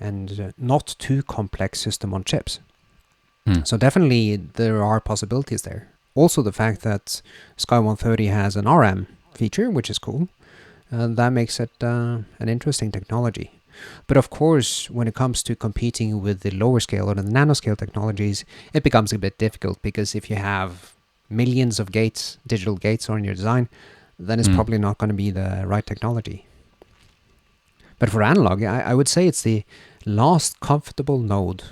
and 0.00 0.40
uh, 0.40 0.50
not 0.58 0.94
too 0.98 1.22
complex 1.22 1.80
system 1.80 2.14
on 2.14 2.24
chips. 2.24 2.60
Hmm. 3.46 3.62
So 3.64 3.76
definitely 3.76 4.36
there 4.36 4.82
are 4.82 5.00
possibilities 5.00 5.62
there. 5.62 5.88
Also 6.14 6.42
the 6.42 6.52
fact 6.52 6.82
that 6.82 7.22
Sky 7.56 7.78
130 7.78 8.26
has 8.26 8.56
an 8.56 8.66
RM 8.68 9.06
feature, 9.34 9.70
which 9.70 9.90
is 9.90 9.98
cool, 9.98 10.28
uh, 10.92 11.06
that 11.08 11.30
makes 11.32 11.60
it 11.60 11.70
uh, 11.82 12.18
an 12.38 12.48
interesting 12.48 12.90
technology. 12.90 13.50
But 14.06 14.16
of 14.16 14.28
course, 14.30 14.90
when 14.90 15.06
it 15.08 15.14
comes 15.14 15.42
to 15.44 15.54
competing 15.54 16.20
with 16.20 16.40
the 16.40 16.50
lower 16.50 16.80
scale 16.80 17.08
or 17.08 17.14
the 17.14 17.22
nanoscale 17.22 17.78
technologies, 17.78 18.44
it 18.74 18.82
becomes 18.82 19.12
a 19.12 19.18
bit 19.18 19.38
difficult 19.38 19.80
because 19.82 20.14
if 20.14 20.28
you 20.28 20.36
have 20.36 20.92
millions 21.30 21.78
of 21.78 21.92
gates, 21.92 22.38
digital 22.46 22.76
gates 22.76 23.08
on 23.08 23.24
your 23.24 23.34
design, 23.34 23.68
then 24.18 24.38
it's 24.40 24.48
Mm. 24.48 24.54
probably 24.56 24.78
not 24.78 24.98
going 24.98 25.08
to 25.08 25.14
be 25.14 25.30
the 25.30 25.62
right 25.66 25.86
technology. 25.86 26.44
But 27.98 28.10
for 28.10 28.22
analog, 28.22 28.62
I, 28.62 28.80
I 28.90 28.94
would 28.94 29.08
say 29.08 29.26
it's 29.26 29.42
the 29.42 29.64
last 30.10 30.60
comfortable 30.60 31.18
node 31.18 31.62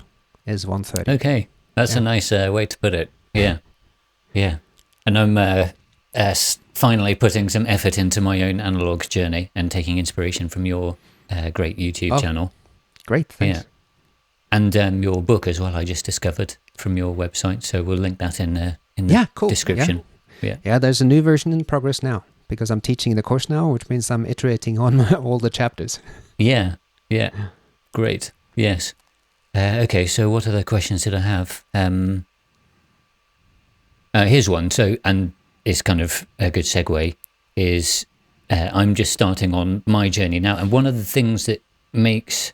is 0.45 0.65
130. 0.65 1.11
Okay, 1.17 1.47
that's 1.75 1.95
a 1.95 2.01
nice 2.01 2.31
uh, 2.31 2.49
way 2.51 2.65
to 2.65 2.77
put 2.79 2.93
it. 2.93 3.09
Yeah, 3.33 3.57
yeah. 4.33 4.57
And 5.05 5.17
I'm 5.17 5.37
uh, 5.37 5.69
uh, 6.15 6.35
finally 6.73 7.15
putting 7.15 7.49
some 7.49 7.65
effort 7.67 7.97
into 7.97 8.21
my 8.21 8.41
own 8.41 8.59
analog 8.59 9.03
journey 9.09 9.51
and 9.55 9.71
taking 9.71 9.97
inspiration 9.97 10.49
from 10.49 10.65
your 10.65 10.97
uh, 11.29 11.49
great 11.51 11.77
YouTube 11.77 12.11
Oh, 12.13 12.19
channel 12.19 12.51
Great, 13.05 13.27
thanks. 13.29 13.59
Yeah. 13.59 13.63
and 14.51 14.75
um, 14.77 15.03
your 15.03 15.21
book 15.21 15.47
as 15.47 15.59
well. 15.59 15.75
I 15.75 15.83
just 15.83 16.05
discovered 16.05 16.57
from 16.77 16.95
your 16.97 17.13
website, 17.15 17.63
so 17.63 17.81
we'll 17.83 17.97
link 17.97 18.17
that 18.19 18.39
in 18.39 18.75
in 18.97 19.07
the 19.07 19.13
Yeah, 19.13 19.25
cool. 19.35 19.49
description. 19.49 20.03
Yeah, 20.41 20.57
Yeah, 20.63 20.79
there's 20.79 21.01
a 21.01 21.05
new 21.05 21.21
version 21.21 21.51
in 21.53 21.63
progress 21.65 22.01
now 22.03 22.23
because 22.47 22.69
I'm 22.71 22.81
teaching 22.81 23.15
the 23.15 23.23
course 23.23 23.49
now, 23.49 23.69
which 23.73 23.89
means 23.89 24.09
I'm 24.11 24.25
iterating 24.25 24.79
on 24.79 25.13
all 25.25 25.39
the 25.39 25.49
chapters. 25.49 25.99
Yeah, 26.37 26.75
yeah, 27.09 27.29
great. 27.99 28.31
Yes. 28.55 28.93
Uh, 29.55 29.81
okay, 29.83 30.05
so 30.05 30.29
what 30.29 30.47
other 30.47 30.63
questions 30.63 31.03
did 31.03 31.13
I 31.13 31.19
have? 31.19 31.63
Um, 31.73 32.25
uh, 34.13 34.25
here's 34.25 34.49
one. 34.49 34.71
So, 34.71 34.97
and 35.05 35.33
it's 35.65 35.81
kind 35.81 36.01
of 36.01 36.25
a 36.39 36.49
good 36.51 36.65
segue. 36.65 37.15
Is 37.55 38.05
uh, 38.49 38.69
I'm 38.73 38.95
just 38.95 39.11
starting 39.13 39.53
on 39.53 39.83
my 39.85 40.09
journey 40.09 40.39
now, 40.39 40.57
and 40.57 40.71
one 40.71 40.85
of 40.87 40.95
the 40.97 41.03
things 41.03 41.45
that 41.45 41.61
makes, 41.93 42.53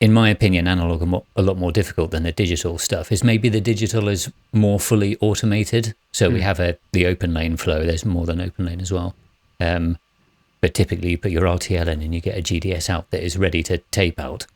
in 0.00 0.12
my 0.12 0.28
opinion, 0.30 0.68
analog 0.68 1.02
a, 1.02 1.06
mo- 1.06 1.26
a 1.36 1.42
lot 1.42 1.56
more 1.58 1.72
difficult 1.72 2.10
than 2.10 2.22
the 2.22 2.32
digital 2.32 2.78
stuff 2.78 3.10
is 3.10 3.24
maybe 3.24 3.48
the 3.48 3.60
digital 3.60 4.08
is 4.08 4.30
more 4.52 4.78
fully 4.78 5.16
automated. 5.20 5.94
So 6.12 6.28
we 6.30 6.38
Mm. 6.40 6.42
have 6.42 6.60
a 6.60 6.78
the 6.92 7.04
OpenLane 7.04 7.58
flow. 7.58 7.84
There's 7.84 8.04
more 8.04 8.26
than 8.26 8.38
OpenLane 8.38 8.80
as 8.82 8.92
well. 8.92 9.14
Um, 9.60 9.98
but 10.60 10.74
typically 10.74 11.10
you 11.10 11.18
put 11.18 11.30
your 11.30 11.42
RTL 11.44 11.86
in 11.86 12.02
and 12.02 12.14
you 12.14 12.20
get 12.20 12.36
a 12.38 12.42
GDS 12.42 12.88
out 12.90 13.10
that 13.10 13.22
is 13.24 13.36
ready 13.38 13.62
to 13.64 13.78
tape 13.90 14.18
out. 14.20 14.46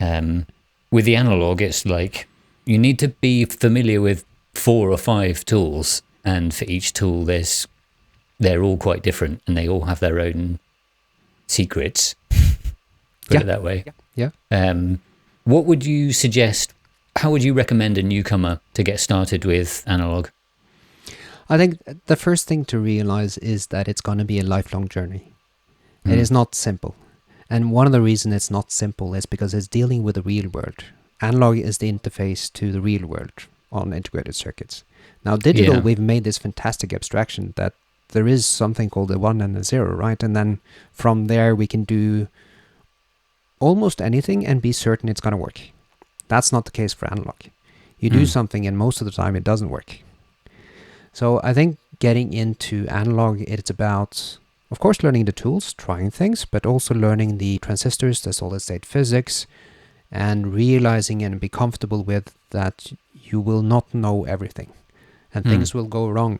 Um, 0.00 0.46
with 0.90 1.04
the 1.04 1.16
analog, 1.16 1.60
it's 1.60 1.84
like 1.84 2.28
you 2.64 2.78
need 2.78 2.98
to 3.00 3.08
be 3.08 3.44
familiar 3.44 4.00
with 4.00 4.24
four 4.54 4.90
or 4.90 4.98
five 4.98 5.44
tools, 5.44 6.02
and 6.24 6.54
for 6.54 6.64
each 6.64 6.92
tool, 6.92 7.24
there's 7.24 7.66
they're 8.40 8.62
all 8.62 8.76
quite 8.76 9.02
different, 9.02 9.40
and 9.46 9.56
they 9.56 9.68
all 9.68 9.82
have 9.86 10.00
their 10.00 10.20
own 10.20 10.58
secrets. 11.46 12.14
Put 12.30 13.34
Yeah. 13.34 13.40
it 13.40 13.46
that 13.46 13.62
way. 13.62 13.84
Yeah. 14.14 14.30
Um, 14.50 15.00
what 15.44 15.64
would 15.64 15.84
you 15.84 16.12
suggest? 16.12 16.72
How 17.16 17.30
would 17.30 17.42
you 17.42 17.52
recommend 17.52 17.98
a 17.98 18.02
newcomer 18.02 18.60
to 18.74 18.82
get 18.84 19.00
started 19.00 19.44
with 19.44 19.82
analog? 19.86 20.28
I 21.48 21.56
think 21.56 21.78
the 22.06 22.16
first 22.16 22.46
thing 22.46 22.64
to 22.66 22.78
realize 22.78 23.38
is 23.38 23.68
that 23.68 23.88
it's 23.88 24.00
going 24.02 24.18
to 24.18 24.24
be 24.24 24.38
a 24.38 24.44
lifelong 24.44 24.88
journey. 24.88 25.32
It 26.04 26.10
Mm. 26.10 26.18
is 26.18 26.30
not 26.30 26.54
simple. 26.54 26.94
And 27.50 27.72
one 27.72 27.86
of 27.86 27.92
the 27.92 28.02
reasons 28.02 28.34
it's 28.34 28.50
not 28.50 28.70
simple 28.70 29.14
is 29.14 29.24
because 29.26 29.54
it's 29.54 29.66
dealing 29.68 30.02
with 30.02 30.14
the 30.16 30.22
real 30.22 30.48
world. 30.50 30.84
Analog 31.22 31.56
is 31.58 31.78
the 31.78 31.90
interface 31.90 32.52
to 32.52 32.70
the 32.70 32.80
real 32.80 33.06
world 33.06 33.32
on 33.72 33.92
integrated 33.94 34.34
circuits. 34.36 34.84
Now, 35.24 35.36
digital, 35.36 35.76
Yeah. 35.76 35.80
we've 35.80 35.98
made 35.98 36.24
this 36.24 36.38
fantastic 36.38 36.92
abstraction 36.92 37.54
that 37.56 37.72
there 38.12 38.28
is 38.28 38.46
something 38.46 38.88
called 38.90 39.10
a 39.10 39.18
one 39.18 39.40
and 39.40 39.56
a 39.56 39.64
zero, 39.64 39.94
right? 39.94 40.22
And 40.22 40.36
then 40.36 40.60
from 40.92 41.26
there, 41.26 41.54
we 41.54 41.66
can 41.66 41.84
do 41.84 42.28
almost 43.58 44.00
anything 44.00 44.46
and 44.46 44.62
be 44.62 44.72
certain 44.72 45.08
it's 45.08 45.20
going 45.20 45.32
to 45.32 45.36
work. 45.36 45.60
That's 46.28 46.52
not 46.52 46.64
the 46.66 46.70
case 46.70 46.92
for 46.92 47.10
analog. 47.10 47.36
You 47.98 48.10
do 48.10 48.22
Mm. 48.22 48.28
something, 48.28 48.66
and 48.66 48.76
most 48.78 49.00
of 49.00 49.06
the 49.06 49.10
time, 49.10 49.34
it 49.34 49.44
doesn't 49.44 49.70
work. 49.70 49.98
So 51.12 51.40
I 51.42 51.52
think 51.54 51.78
getting 51.98 52.32
into 52.32 52.86
analog, 52.88 53.40
it's 53.42 53.70
about, 53.70 54.38
of 54.70 54.78
course, 54.78 55.02
learning 55.02 55.24
the 55.24 55.32
tools, 55.32 55.72
trying 55.74 56.10
things, 56.10 56.44
but 56.44 56.64
also 56.66 56.94
learning 56.94 57.38
the 57.38 57.58
transistors, 57.58 58.20
the 58.22 58.32
solid 58.32 58.60
state 58.60 58.86
physics, 58.86 59.46
and 60.12 60.54
realizing 60.54 61.22
and 61.22 61.40
be 61.40 61.48
comfortable 61.48 62.02
with 62.02 62.34
that 62.50 62.92
you 63.12 63.40
will 63.40 63.62
not 63.62 63.92
know 63.92 64.24
everything 64.24 64.72
and 65.34 65.44
Hmm. 65.44 65.50
things 65.50 65.74
will 65.74 65.86
go 65.86 66.08
wrong. 66.08 66.38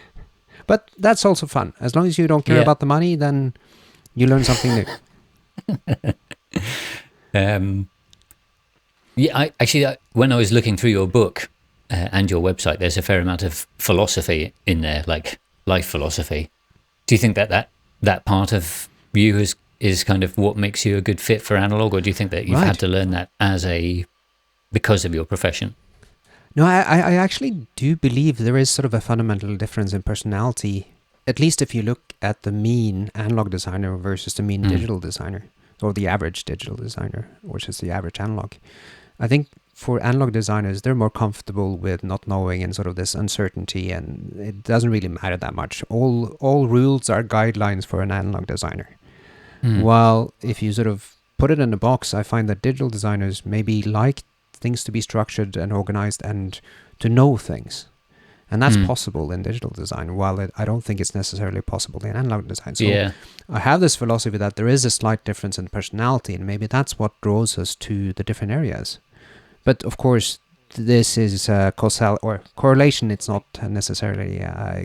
but 0.66 0.90
that's 0.98 1.24
also 1.24 1.46
fun. 1.46 1.72
As 1.80 1.94
long 1.94 2.06
as 2.06 2.18
you 2.18 2.26
don't 2.26 2.44
care 2.44 2.56
Yeah. 2.56 2.62
about 2.62 2.80
the 2.80 2.86
money, 2.86 3.16
then 3.16 3.54
you 4.14 4.26
learn 4.26 4.44
something 4.44 4.74
new. 4.74 4.86
Um, 7.32 7.88
yeah, 9.14 9.38
I 9.38 9.52
actually 9.60 9.86
I, 9.86 9.98
when 10.14 10.32
I 10.32 10.36
was 10.36 10.50
looking 10.50 10.76
through 10.76 10.90
your 10.90 11.06
book 11.06 11.48
uh, 11.90 12.08
and 12.12 12.30
your 12.30 12.40
website, 12.42 12.78
there's 12.78 12.96
a 12.96 13.02
fair 13.02 13.20
amount 13.20 13.42
of 13.42 13.66
philosophy 13.78 14.52
in 14.66 14.80
there, 14.80 15.02
like 15.06 15.38
life 15.66 15.86
philosophy. 15.86 16.50
Do 17.06 17.14
you 17.14 17.18
think 17.18 17.34
that 17.36 17.48
that, 17.48 17.68
that 18.02 18.24
part 18.24 18.52
of 18.52 18.88
you 19.12 19.38
is 19.38 19.54
is 19.80 20.04
kind 20.04 20.22
of 20.22 20.36
what 20.36 20.56
makes 20.58 20.84
you 20.84 20.98
a 20.98 21.00
good 21.00 21.20
fit 21.20 21.40
for 21.40 21.56
analog, 21.56 21.94
or 21.94 22.00
do 22.02 22.10
you 22.10 22.14
think 22.14 22.30
that 22.30 22.46
you've 22.46 22.58
Right. 22.60 22.66
had 22.66 22.78
to 22.80 22.86
learn 22.86 23.10
that 23.12 23.30
as 23.40 23.64
a 23.64 24.04
because 24.72 25.06
of 25.06 25.14
your 25.14 25.24
profession? 25.24 25.74
No, 26.54 26.66
I, 26.66 26.80
I 26.82 27.12
actually 27.14 27.66
do 27.76 27.96
believe 27.96 28.36
there 28.38 28.58
is 28.58 28.68
sort 28.68 28.84
of 28.84 28.92
a 28.92 29.00
fundamental 29.00 29.56
difference 29.56 29.92
in 29.94 30.02
personality, 30.02 30.88
at 31.26 31.38
least 31.40 31.62
if 31.62 31.74
you 31.74 31.80
look 31.82 32.12
at 32.20 32.42
the 32.42 32.52
mean 32.52 33.10
analog 33.14 33.50
designer 33.50 33.96
versus 33.96 34.34
the 34.34 34.42
mean 34.42 34.64
Mm. 34.64 34.68
digital 34.68 35.00
designer, 35.00 35.44
or 35.80 35.92
the 35.94 36.06
average 36.06 36.44
digital 36.44 36.76
designer 36.76 37.28
versus 37.42 37.78
the 37.78 37.90
average 37.90 38.20
analog. 38.20 38.52
I 39.18 39.28
think 39.28 39.46
for 39.84 39.94
analog 40.10 40.30
designers, 40.40 40.76
they're 40.82 41.02
more 41.04 41.14
comfortable 41.24 41.70
with 41.86 42.00
not 42.12 42.22
knowing 42.32 42.62
and 42.64 42.72
sort 42.78 42.88
of 42.90 42.94
this 43.00 43.14
uncertainty, 43.22 43.84
and 43.96 44.08
it 44.50 44.56
doesn't 44.72 44.92
really 44.96 45.08
matter 45.20 45.38
that 45.44 45.54
much. 45.62 45.74
All 45.96 46.14
all 46.46 46.62
rules 46.78 47.08
are 47.14 47.22
guidelines 47.36 47.84
for 47.90 47.98
an 48.02 48.12
analog 48.20 48.44
designer. 48.54 48.88
Hmm. 49.62 49.80
While 49.88 50.20
if 50.52 50.56
you 50.62 50.70
sort 50.72 50.86
of 50.94 50.98
put 51.38 51.50
it 51.50 51.58
in 51.64 51.72
a 51.72 51.76
box, 51.90 52.00
I 52.20 52.22
find 52.32 52.44
that 52.48 52.62
digital 52.68 52.90
designers 52.90 53.36
maybe 53.56 53.76
like 54.00 54.18
things 54.62 54.84
to 54.84 54.92
be 54.92 55.00
structured 55.00 55.52
and 55.62 55.72
organized 55.72 56.20
and 56.32 56.60
to 57.02 57.08
know 57.08 57.30
things. 57.50 57.86
And 58.52 58.60
that's 58.62 58.76
Mm. 58.78 58.86
possible 58.92 59.26
in 59.34 59.42
digital 59.50 59.70
design, 59.82 60.08
while 60.20 60.36
it, 60.44 60.50
I 60.62 60.64
don't 60.68 60.84
think 60.86 61.00
it's 61.00 61.14
necessarily 61.22 61.62
possible 61.74 62.00
in 62.08 62.16
analog 62.22 62.48
design. 62.52 62.74
So 62.74 62.84
yeah, 62.84 63.12
I 63.58 63.60
have 63.68 63.80
this 63.80 63.96
philosophy 64.00 64.38
that 64.38 64.54
there 64.56 64.72
is 64.76 64.84
a 64.84 64.90
slight 65.00 65.22
difference 65.28 65.56
in 65.60 65.68
personality, 65.78 66.32
and 66.36 66.44
maybe 66.52 66.66
that's 66.76 66.94
what 67.00 67.12
draws 67.24 67.56
us 67.62 67.70
to 67.86 67.94
the 68.18 68.24
different 68.28 68.52
areas. 68.60 68.98
But 69.64 69.82
of 69.84 69.96
course, 69.96 70.38
this 70.76 71.18
is 71.18 71.48
uh, 71.48 71.70
causal 71.72 72.18
or 72.22 72.40
correlation. 72.56 73.10
It's 73.10 73.28
not 73.28 73.44
necessarily 73.68 74.42
uh, 74.42 74.84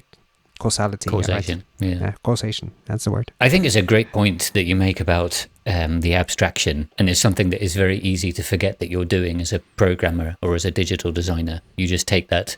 causality. 0.60 1.10
right? 1.10 1.25
causation. 1.25 1.63
Yeah. 1.79 1.89
Yeah, 2.01 2.13
causation. 2.24 2.72
That's 2.86 3.03
the 3.03 3.12
word. 3.12 3.32
I 3.39 3.50
think 3.50 3.65
it's 3.65 3.75
a 3.75 3.82
great 3.82 4.12
point 4.12 4.51
that 4.53 4.63
you 4.63 4.75
make 4.75 5.00
about 5.00 5.48
um, 5.67 6.01
the 6.01 6.15
abstraction, 6.15 6.89
and 6.98 7.10
it's 7.10 7.20
something 7.22 7.50
that 7.51 7.63
is 7.63 7.75
very 7.75 8.00
easy 8.00 8.32
to 8.34 8.44
forget 8.44 8.79
that 8.79 8.89
you're 8.89 9.05
doing 9.05 9.41
as 9.41 9.53
a 9.53 9.60
programmer 9.77 10.36
or 10.41 10.55
as 10.55 10.65
a 10.65 10.72
digital 10.72 11.12
designer. 11.12 11.62
You 11.77 11.88
just 11.88 12.08
take 12.08 12.27
that 12.29 12.58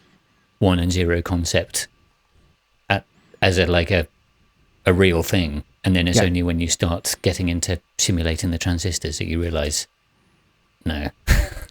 one 0.59 0.79
and 0.79 0.91
zero 0.91 1.21
concept 1.21 1.87
at, 2.89 3.05
as 3.41 3.57
a 3.57 3.65
like 3.65 3.91
a 3.91 4.07
a 4.85 4.93
real 4.93 5.21
thing. 5.23 5.63
And 5.83 5.95
then 5.95 6.07
it's 6.07 6.17
Yeah. 6.17 6.25
only 6.25 6.43
when 6.43 6.59
you 6.59 6.67
start 6.67 7.15
getting 7.21 7.49
into 7.49 7.79
simulating 7.97 8.51
the 8.51 8.57
transistors 8.57 9.17
that 9.19 9.27
you 9.27 9.41
realize, 9.41 9.87
no. 10.85 11.09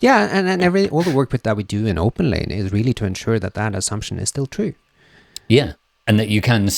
Yeah, 0.00 0.28
and, 0.30 0.48
and 0.48 0.62
every 0.62 0.88
all 0.88 1.02
the 1.02 1.14
work 1.14 1.30
that 1.30 1.56
we 1.56 1.62
do 1.62 1.86
in 1.86 1.96
OpenLane 1.96 2.50
is 2.50 2.72
really 2.72 2.94
to 2.94 3.04
ensure 3.04 3.38
that 3.38 3.54
that 3.54 3.74
assumption 3.74 4.18
is 4.18 4.28
still 4.28 4.46
true. 4.46 4.74
Yeah. 5.48 5.72
And 6.06 6.18
that 6.18 6.28
you 6.28 6.40
can 6.40 6.68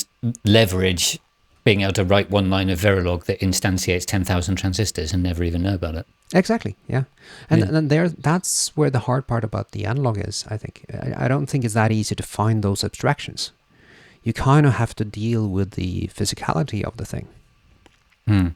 leverage 0.44 1.18
being 1.62 1.82
able 1.82 1.92
to 1.92 2.04
write 2.04 2.30
one 2.30 2.50
line 2.50 2.68
of 2.70 2.80
Verilog 2.80 3.24
that 3.24 3.38
instantiates 3.40 4.04
10,000 4.06 4.56
transistors 4.56 5.12
and 5.12 5.22
never 5.22 5.44
even 5.44 5.62
know 5.62 5.74
about 5.74 5.94
it. 5.94 6.06
Exactly. 6.34 6.74
Yeah, 6.88 7.04
and 7.48 7.60
Yeah. 7.60 7.76
and 7.76 7.90
there 7.90 8.08
that's 8.08 8.76
where 8.76 8.90
the 8.90 9.00
hard 9.00 9.26
part 9.26 9.44
about 9.44 9.72
the 9.72 9.84
analog 9.84 10.18
is. 10.18 10.44
I 10.48 10.56
think 10.56 10.84
I, 10.92 11.24
I 11.24 11.28
don't 11.28 11.46
think 11.46 11.64
it's 11.64 11.74
that 11.74 11.92
easy 11.92 12.14
to 12.14 12.22
find 12.22 12.62
those 12.62 12.82
abstractions. 12.84 13.52
You 14.22 14.32
kind 14.32 14.66
of 14.66 14.74
have 14.74 14.94
to 14.96 15.04
deal 15.04 15.48
with 15.48 15.72
the 15.72 16.08
physicality 16.14 16.82
of 16.84 16.96
the 16.96 17.06
thing. 17.06 17.26
Hmm. 18.26 18.48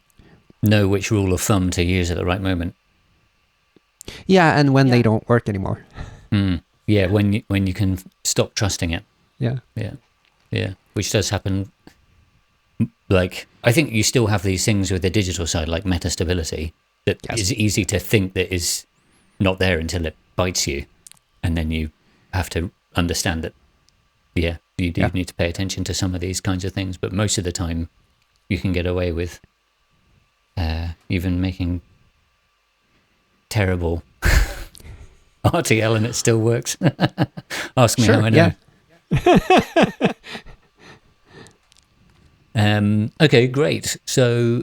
Know 0.62 0.88
which 0.88 1.10
rule 1.10 1.32
of 1.32 1.40
thumb 1.40 1.70
to 1.70 1.82
use 1.82 2.10
at 2.10 2.16
the 2.16 2.24
right 2.24 2.40
moment. 2.40 2.74
Yeah, 4.26 4.58
and 4.58 4.72
when 4.74 4.88
they 4.88 5.02
don't 5.02 5.26
work 5.28 5.48
anymore. 5.48 5.84
Hmm. 6.30 6.56
Yeah, 6.86 7.06
when 7.06 7.32
you, 7.32 7.42
when 7.48 7.66
you 7.66 7.72
can 7.74 7.98
stop 8.24 8.54
trusting 8.54 8.90
it. 8.90 9.04
Yeah. 9.38 9.58
Yeah. 9.74 9.92
Yeah. 10.50 10.74
Which 10.92 11.10
does 11.10 11.30
happen. 11.30 11.70
Like, 13.08 13.46
I 13.62 13.72
think 13.72 13.92
you 13.92 14.02
still 14.02 14.26
have 14.26 14.42
these 14.42 14.64
things 14.64 14.90
with 14.90 15.02
the 15.02 15.10
digital 15.10 15.46
side, 15.46 15.68
like 15.68 15.84
metastability, 15.84 16.72
that 17.06 17.18
is 17.34 17.50
Yes. 17.50 17.58
easy 17.58 17.84
to 17.86 17.98
think 17.98 18.34
that 18.34 18.52
is 18.54 18.86
not 19.40 19.58
there 19.58 19.78
until 19.78 20.06
it 20.06 20.16
bites 20.36 20.66
you. 20.66 20.86
And 21.42 21.56
then 21.56 21.70
you 21.70 21.90
have 22.32 22.50
to 22.50 22.70
understand 22.96 23.42
that, 23.44 23.52
yeah, 24.34 24.56
you 24.78 24.90
do 24.90 25.02
Yeah. 25.02 25.10
need 25.14 25.28
to 25.28 25.34
pay 25.34 25.48
attention 25.48 25.84
to 25.84 25.94
some 25.94 26.14
of 26.14 26.20
these 26.20 26.40
kinds 26.40 26.64
of 26.64 26.72
things. 26.72 26.96
But 26.96 27.12
most 27.12 27.38
of 27.38 27.44
the 27.44 27.52
time, 27.52 27.88
you 28.48 28.58
can 28.58 28.72
get 28.72 28.86
away 28.86 29.12
with 29.12 29.40
uh, 30.56 30.88
even 31.08 31.40
making 31.40 31.80
terrible 33.54 34.02
RTL 35.44 35.96
and 35.96 36.06
it 36.06 36.14
still 36.14 36.38
works. 36.40 36.76
Ask 37.76 37.98
me 37.98 38.04
Sure, 38.04 38.14
how 38.16 38.26
I 38.26 38.30
know. 38.30 38.52
yeah. 39.10 40.12
Um, 42.56 43.10
okay, 43.20 43.46
great. 43.48 43.96
So 44.06 44.62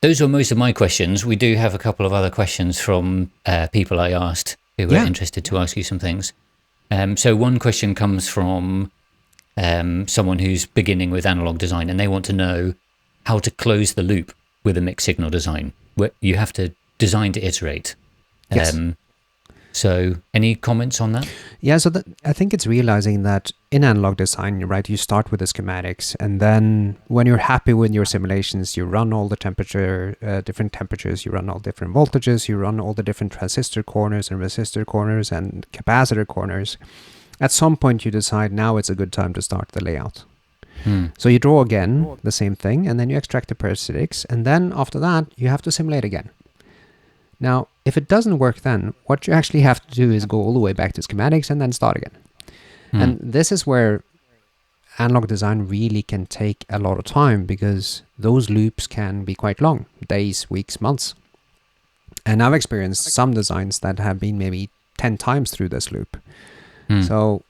those 0.00 0.20
were 0.20 0.28
most 0.28 0.50
of 0.50 0.56
my 0.58 0.72
questions. 0.72 1.26
We 1.26 1.36
do 1.36 1.56
have 1.56 1.74
a 1.74 1.78
couple 1.78 2.06
of 2.06 2.12
other 2.12 2.30
questions 2.30 2.80
from 2.80 3.30
uh, 3.44 3.66
people 3.68 4.00
I 4.00 4.10
asked 4.12 4.56
who 4.78 4.86
were 4.86 4.94
Yeah. 4.94 5.06
interested 5.06 5.44
to 5.44 5.58
ask 5.58 5.76
you 5.76 5.82
some 5.82 5.98
things. 5.98 6.32
Um, 6.90 7.16
so 7.18 7.36
one 7.36 7.58
question 7.58 7.94
comes 7.94 8.28
from 8.28 8.90
um, 9.58 10.08
someone 10.08 10.38
who's 10.38 10.64
beginning 10.64 11.10
with 11.10 11.26
analog 11.26 11.58
design, 11.58 11.90
and 11.90 12.00
they 12.00 12.08
want 12.08 12.24
to 12.26 12.32
know 12.32 12.74
how 13.26 13.38
to 13.40 13.50
close 13.50 13.92
the 13.92 14.02
loop 14.02 14.32
with 14.64 14.78
a 14.78 14.80
mixed 14.80 15.04
signal 15.04 15.28
design. 15.30 15.72
Where 15.96 16.12
you 16.20 16.36
have 16.36 16.52
to 16.54 16.72
design 16.96 17.32
to 17.32 17.40
iterate. 17.44 17.94
Yes. 18.50 18.74
Um, 18.74 18.96
so, 19.72 20.16
any 20.34 20.56
comments 20.56 21.00
on 21.00 21.12
that? 21.12 21.30
Yeah, 21.60 21.76
so 21.78 21.90
that, 21.90 22.04
I 22.24 22.32
think 22.32 22.52
it's 22.52 22.66
realizing 22.66 23.22
that 23.22 23.52
in 23.70 23.84
analog 23.84 24.16
design, 24.16 24.64
right, 24.64 24.88
you 24.88 24.96
start 24.96 25.30
with 25.30 25.38
the 25.38 25.46
schematics, 25.46 26.16
and 26.18 26.40
then 26.40 26.96
when 27.06 27.26
you're 27.26 27.36
happy 27.36 27.74
with 27.74 27.92
your 27.94 28.04
simulations, 28.04 28.76
you 28.76 28.86
run 28.86 29.12
all 29.12 29.28
the 29.28 29.36
temperature, 29.36 30.16
uh, 30.20 30.40
different 30.40 30.72
temperatures, 30.72 31.24
you 31.24 31.30
run 31.30 31.48
all 31.48 31.60
different 31.60 31.94
voltages, 31.94 32.48
you 32.48 32.56
run 32.56 32.80
all 32.80 32.92
the 32.92 33.04
different 33.04 33.32
transistor 33.32 33.84
corners 33.84 34.30
and 34.30 34.40
resistor 34.40 34.84
corners 34.84 35.30
and 35.30 35.64
capacitor 35.70 36.26
corners. 36.26 36.76
At 37.40 37.52
some 37.52 37.76
point, 37.76 38.04
you 38.04 38.10
decide 38.10 38.52
now 38.52 38.78
it's 38.78 38.90
a 38.90 38.96
good 38.96 39.12
time 39.12 39.32
to 39.34 39.42
start 39.42 39.68
the 39.68 39.84
layout. 39.84 40.24
Hmm. 40.82 41.06
So 41.18 41.28
you 41.28 41.38
draw 41.38 41.60
again 41.60 42.18
the 42.24 42.32
same 42.32 42.56
thing, 42.56 42.88
and 42.88 42.98
then 42.98 43.10
you 43.10 43.16
extract 43.16 43.48
the 43.48 43.54
parasitics, 43.54 44.24
and 44.30 44.44
then 44.44 44.72
after 44.74 44.98
that, 44.98 45.26
you 45.36 45.48
have 45.48 45.62
to 45.62 45.70
simulate 45.70 46.04
again. 46.04 46.30
Now, 47.40 47.68
if 47.84 47.96
it 47.96 48.08
doesn't 48.08 48.38
work 48.38 48.60
then, 48.62 48.94
what 49.06 49.26
you 49.26 49.32
actually 49.32 49.60
have 49.60 49.86
to 49.86 49.94
do 49.94 50.10
is 50.10 50.26
go 50.26 50.38
all 50.38 50.52
the 50.52 50.58
way 50.58 50.72
back 50.72 50.92
to 50.94 51.00
schematics 51.00 51.50
and 51.50 51.60
then 51.60 51.72
start 51.72 51.96
again. 51.96 52.16
Hmm. 52.90 53.02
And 53.02 53.20
this 53.20 53.52
is 53.52 53.66
where 53.66 54.02
analog 54.98 55.28
design 55.28 55.68
really 55.68 56.02
can 56.02 56.26
take 56.26 56.64
a 56.68 56.78
lot 56.78 56.98
of 56.98 57.04
time 57.04 57.44
because 57.44 58.02
those 58.18 58.50
loops 58.50 58.86
can 58.86 59.24
be 59.24 59.34
quite 59.34 59.60
long 59.60 59.86
days, 60.08 60.50
weeks, 60.50 60.80
months. 60.80 61.14
And 62.26 62.42
I've 62.42 62.54
experienced 62.54 63.04
some 63.04 63.32
designs 63.32 63.78
that 63.80 63.98
have 64.00 64.18
been 64.18 64.38
maybe 64.38 64.70
10 64.96 65.16
times 65.16 65.52
through 65.52 65.68
this 65.68 65.92
loop. 65.92 66.16
Hmm. 66.88 67.02
So 67.02 67.42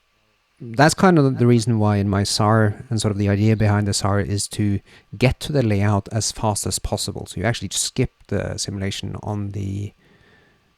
that's 0.61 0.95
kind 0.95 1.19
of 1.19 1.39
the 1.39 1.47
reason 1.47 1.79
why 1.79 1.97
in 1.97 2.09
my 2.09 2.25
SAR 2.25 2.85
and 2.91 3.01
sort 3.01 3.13
of 3.13 3.19
the 3.19 3.29
idea 3.29 3.55
behind 3.57 3.87
the 3.87 3.95
SAR 3.95 4.19
is 4.21 4.49
to 4.49 4.81
get 5.17 5.39
to 5.41 5.53
the 5.53 5.63
layout 5.63 6.09
as 6.13 6.33
fast 6.33 6.67
as 6.67 6.79
possible. 6.79 7.27
So 7.27 7.41
you 7.41 7.47
actually 7.47 7.69
just 7.69 7.85
skip 7.85 8.11
the 8.27 8.59
simulation 8.59 9.17
on 9.23 9.51
the 9.51 9.93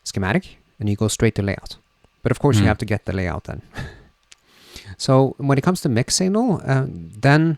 schematic 0.05 0.59
and 0.79 0.89
you 0.89 0.97
go 0.97 1.09
straight 1.09 1.35
to 1.37 1.43
layout. 1.43 1.77
But 2.23 2.31
of 2.33 2.39
course, 2.39 2.57
you 2.57 2.63
Hmm. 2.65 2.69
have 2.69 2.79
to 2.79 2.85
get 2.85 3.07
the 3.07 3.13
layout 3.15 3.45
then. 3.45 3.63
so 4.99 5.35
when 5.39 5.57
it 5.57 5.63
comes 5.65 5.81
to 5.83 5.89
mix 5.89 6.17
signal, 6.17 6.61
uh, 6.65 6.85
then 6.89 7.57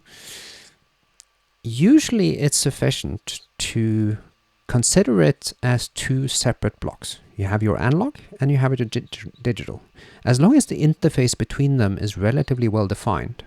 usually 1.62 2.38
it's 2.38 2.56
sufficient 2.56 3.40
to 3.58 4.18
consider 4.66 5.22
it 5.22 5.53
as 5.62 5.88
two 5.88 6.29
separate 6.29 6.79
blocks. 6.81 7.18
You 7.37 7.46
have 7.46 7.62
your 7.62 7.81
analog 7.81 8.16
and 8.40 8.51
you 8.51 8.59
have 8.59 8.79
your 8.79 8.87
dig- 8.87 9.33
digital. 9.42 9.83
As 10.25 10.40
long 10.40 10.55
as 10.57 10.66
the 10.66 10.83
interface 10.83 11.37
between 11.37 11.77
them 11.79 11.98
is 11.98 12.16
relatively 12.18 12.68
well 12.68 12.87
defined, 12.87 13.42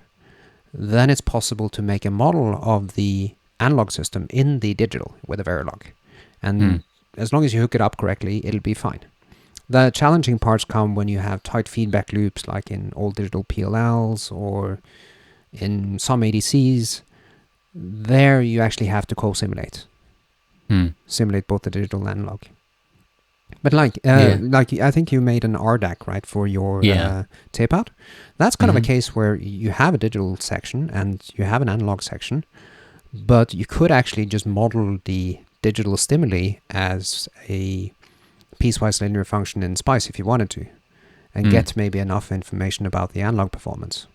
then 0.74 1.10
it's 1.10 1.22
possible 1.22 1.70
to 1.70 1.82
make 1.82 2.06
a 2.06 2.12
model 2.12 2.60
of 2.62 2.96
the 2.96 3.36
analog 3.60 3.92
system 3.92 4.28
in 4.30 4.60
the 4.60 4.74
digital 4.74 5.16
with 5.28 5.40
a 5.40 5.44
Verilog. 5.44 5.84
And 6.44 6.62
Hmm. 6.62 6.76
as 7.18 7.32
long 7.32 7.46
as 7.46 7.54
you 7.54 7.62
hook 7.62 7.76
it 7.76 7.82
up 7.82 7.98
correctly, 7.98 8.46
it'll 8.46 8.60
be 8.60 8.74
fine. 8.74 9.00
The 9.70 9.90
challenging 9.92 10.38
parts 10.38 10.66
come 10.66 10.94
when 10.94 11.08
you 11.08 11.20
have 11.20 11.42
tight 11.42 11.68
feedback 11.68 12.12
loops, 12.14 12.48
like 12.48 12.70
in 12.70 12.92
all 12.96 13.12
digital 13.12 13.44
PLLs 13.44 14.32
or 14.32 14.80
in 15.54 15.98
some 15.98 16.22
ADCs. 16.24 17.02
There, 17.74 18.42
you 18.42 18.62
actually 18.62 18.88
have 18.88 19.08
to 19.08 19.16
co 19.16 19.34
simulate 19.34 19.86
Hmm. 20.70 20.88
simulate 21.08 21.48
both 21.48 21.62
the 21.64 21.70
digital 21.70 22.00
and 22.08 22.10
analog. 22.20 22.42
But 23.62 23.74
like, 23.74 23.98
uh, 24.06 24.10
Yeah. 24.10 24.38
like 24.42 24.74
I 24.74 24.92
think 24.92 25.12
you 25.12 25.22
made 25.22 25.46
an 25.46 25.56
RDAC 25.56 26.08
right 26.08 26.26
for 26.26 26.48
your 26.48 26.84
Yeah. 26.84 27.08
uh, 27.08 27.24
tape 27.52 27.74
out. 27.74 27.92
That's 28.38 28.56
kind 28.56 28.72
Mhm. 28.72 28.78
of 28.78 28.84
a 28.84 28.88
case 28.88 29.16
where 29.16 29.36
you 29.36 29.72
have 29.72 29.94
a 29.94 29.98
digital 30.00 30.38
section 30.38 30.90
and 30.90 31.22
you 31.36 31.46
have 31.46 31.62
an 31.62 31.70
analog 31.70 32.02
section, 32.02 32.44
but 33.14 33.54
you 33.54 33.66
could 33.66 33.92
actually 33.92 34.26
just 34.26 34.46
model 34.46 34.98
the 35.06 35.40
digital 35.62 35.98
stimuli 35.98 36.54
as 36.72 37.30
a 37.50 37.92
piecewise 38.60 39.02
linear 39.02 39.24
function 39.26 39.62
in 39.64 39.76
Spice 39.76 40.08
if 40.10 40.18
you 40.18 40.26
wanted 40.26 40.50
to, 40.52 40.66
and 41.36 41.46
Mm. 41.48 41.52
get 41.52 41.76
maybe 41.78 42.00
enough 42.00 42.32
information 42.32 42.86
about 42.86 43.14
the 43.14 43.22
analog 43.22 43.52
performance. 43.52 44.08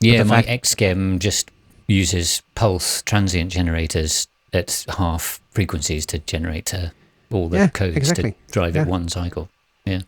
Yeah, 0.00 0.22
my 0.22 0.42
Xschem 0.42 1.18
just 1.18 1.50
uses 1.86 2.42
pulse 2.54 3.02
transient 3.02 3.50
generators 3.52 4.28
at 4.52 4.84
half 4.98 5.40
frequencies 5.50 6.06
to 6.06 6.18
generate 6.18 6.74
uh, 6.74 6.88
all 7.32 7.48
the 7.48 7.56
Yeah, 7.58 7.68
codes 7.68 7.96
exactly. 7.96 8.32
to 8.32 8.52
drive 8.52 8.74
Yeah. 8.76 8.82
it 8.82 8.88
one 8.88 9.08
cycle. 9.08 9.48
Yeah. 9.84 10.02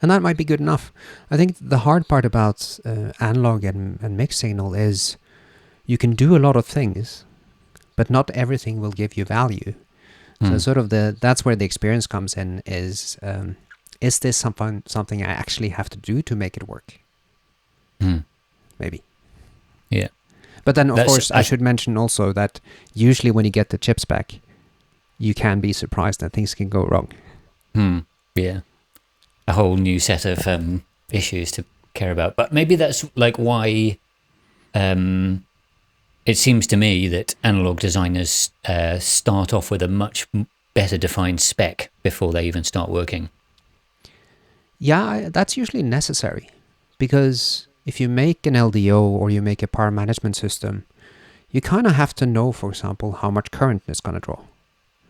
And 0.00 0.10
that 0.10 0.22
might 0.22 0.36
be 0.36 0.44
good 0.44 0.60
enough. 0.60 0.92
I 1.30 1.36
think 1.36 1.56
the 1.60 1.78
hard 1.78 2.08
part 2.08 2.24
about 2.24 2.78
uh, 2.84 3.12
analog 3.20 3.64
and, 3.64 3.98
and 4.02 4.16
mixed 4.16 4.38
signal 4.40 4.74
is 4.74 5.16
you 5.86 5.96
can 5.98 6.14
do 6.14 6.36
a 6.36 6.38
lot 6.40 6.56
of 6.56 6.66
things, 6.66 7.24
but 7.96 8.10
not 8.10 8.30
everything 8.30 8.80
will 8.80 8.90
give 8.92 9.16
you 9.16 9.24
value. 9.24 9.74
So 10.40 10.48
Hmm. 10.48 10.58
sort 10.58 10.78
of 10.78 10.88
the 10.88 11.16
that's 11.20 11.44
where 11.44 11.54
the 11.56 11.64
experience 11.64 12.08
comes 12.08 12.34
in. 12.36 12.62
Is 12.66 13.16
um, 13.22 13.56
is 14.00 14.18
this 14.18 14.36
something 14.36 14.82
something 14.86 15.22
I 15.22 15.26
actually 15.30 15.68
have 15.68 15.88
to 15.90 15.98
do 16.12 16.20
to 16.22 16.34
make 16.34 16.56
it 16.56 16.66
work? 16.66 16.98
Hmm. 18.00 18.18
Maybe. 18.80 19.02
Yeah. 19.88 20.08
But 20.64 20.74
then 20.74 20.90
of 20.90 20.96
That's- 20.96 21.12
course 21.12 21.30
I, 21.30 21.38
I- 21.38 21.42
should 21.42 21.60
mention 21.60 21.96
also 21.98 22.32
that 22.32 22.60
usually 22.94 23.30
when 23.30 23.44
you 23.44 23.50
get 23.50 23.70
the 23.70 23.78
chips 23.78 24.04
back, 24.04 24.40
you 25.18 25.34
can 25.34 25.60
be 25.60 25.72
surprised 25.72 26.20
that 26.20 26.32
things 26.32 26.54
can 26.54 26.68
go 26.68 26.84
wrong. 26.84 27.08
Hmm. 27.74 27.98
Yeah. 28.34 28.60
A 29.48 29.52
whole 29.54 29.76
new 29.76 29.98
set 29.98 30.24
of 30.24 30.46
um, 30.46 30.84
issues 31.10 31.50
to 31.52 31.64
care 31.94 32.12
about. 32.12 32.36
But 32.36 32.52
maybe 32.52 32.76
that's 32.76 33.04
like 33.16 33.36
why 33.38 33.98
um, 34.74 35.44
it 36.26 36.38
seems 36.38 36.66
to 36.68 36.76
me 36.76 37.08
that 37.08 37.34
analog 37.42 37.80
designers 37.80 38.50
uh, 38.64 38.98
start 38.98 39.52
off 39.52 39.70
with 39.70 39.82
a 39.82 39.88
much 39.88 40.26
better 40.74 40.96
defined 40.96 41.40
spec 41.40 41.90
before 42.02 42.32
they 42.32 42.44
even 42.46 42.64
start 42.64 42.88
working. 42.88 43.28
Yeah, 44.78 45.28
that's 45.30 45.56
usually 45.56 45.82
necessary 45.82 46.48
because 46.98 47.66
if 47.84 48.00
you 48.00 48.08
make 48.08 48.46
an 48.46 48.54
LDO 48.54 49.00
or 49.00 49.30
you 49.30 49.42
make 49.42 49.62
a 49.62 49.66
power 49.66 49.90
management 49.90 50.36
system, 50.36 50.84
you 51.50 51.60
kind 51.60 51.86
of 51.86 51.94
have 51.94 52.14
to 52.14 52.26
know, 52.26 52.52
for 52.52 52.70
example, 52.70 53.12
how 53.12 53.30
much 53.30 53.50
current 53.50 53.82
it's 53.86 54.00
going 54.00 54.14
to 54.14 54.20
draw. 54.20 54.40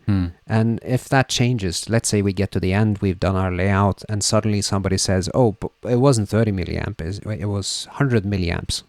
Hmm. 0.05 0.27
And 0.47 0.79
if 0.83 1.07
that 1.09 1.29
changes, 1.29 1.89
let's 1.89 2.09
say 2.09 2.21
we 2.21 2.33
get 2.33 2.51
to 2.51 2.59
the 2.59 2.73
end, 2.73 2.97
we've 2.97 3.19
done 3.19 3.37
our 3.37 3.51
layout, 3.51 4.03
and 4.09 4.21
suddenly 4.21 4.61
somebody 4.61 4.97
says, 4.97 5.29
"Oh, 5.33 5.55
but 5.59 5.71
it 5.89 5.95
wasn't 5.95 6.27
30 6.27 6.51
milliamp, 6.51 6.99
is- 6.99 7.19
it 7.19 7.45
was 7.45 7.87
100 7.89 8.25
milliamps," 8.25 8.83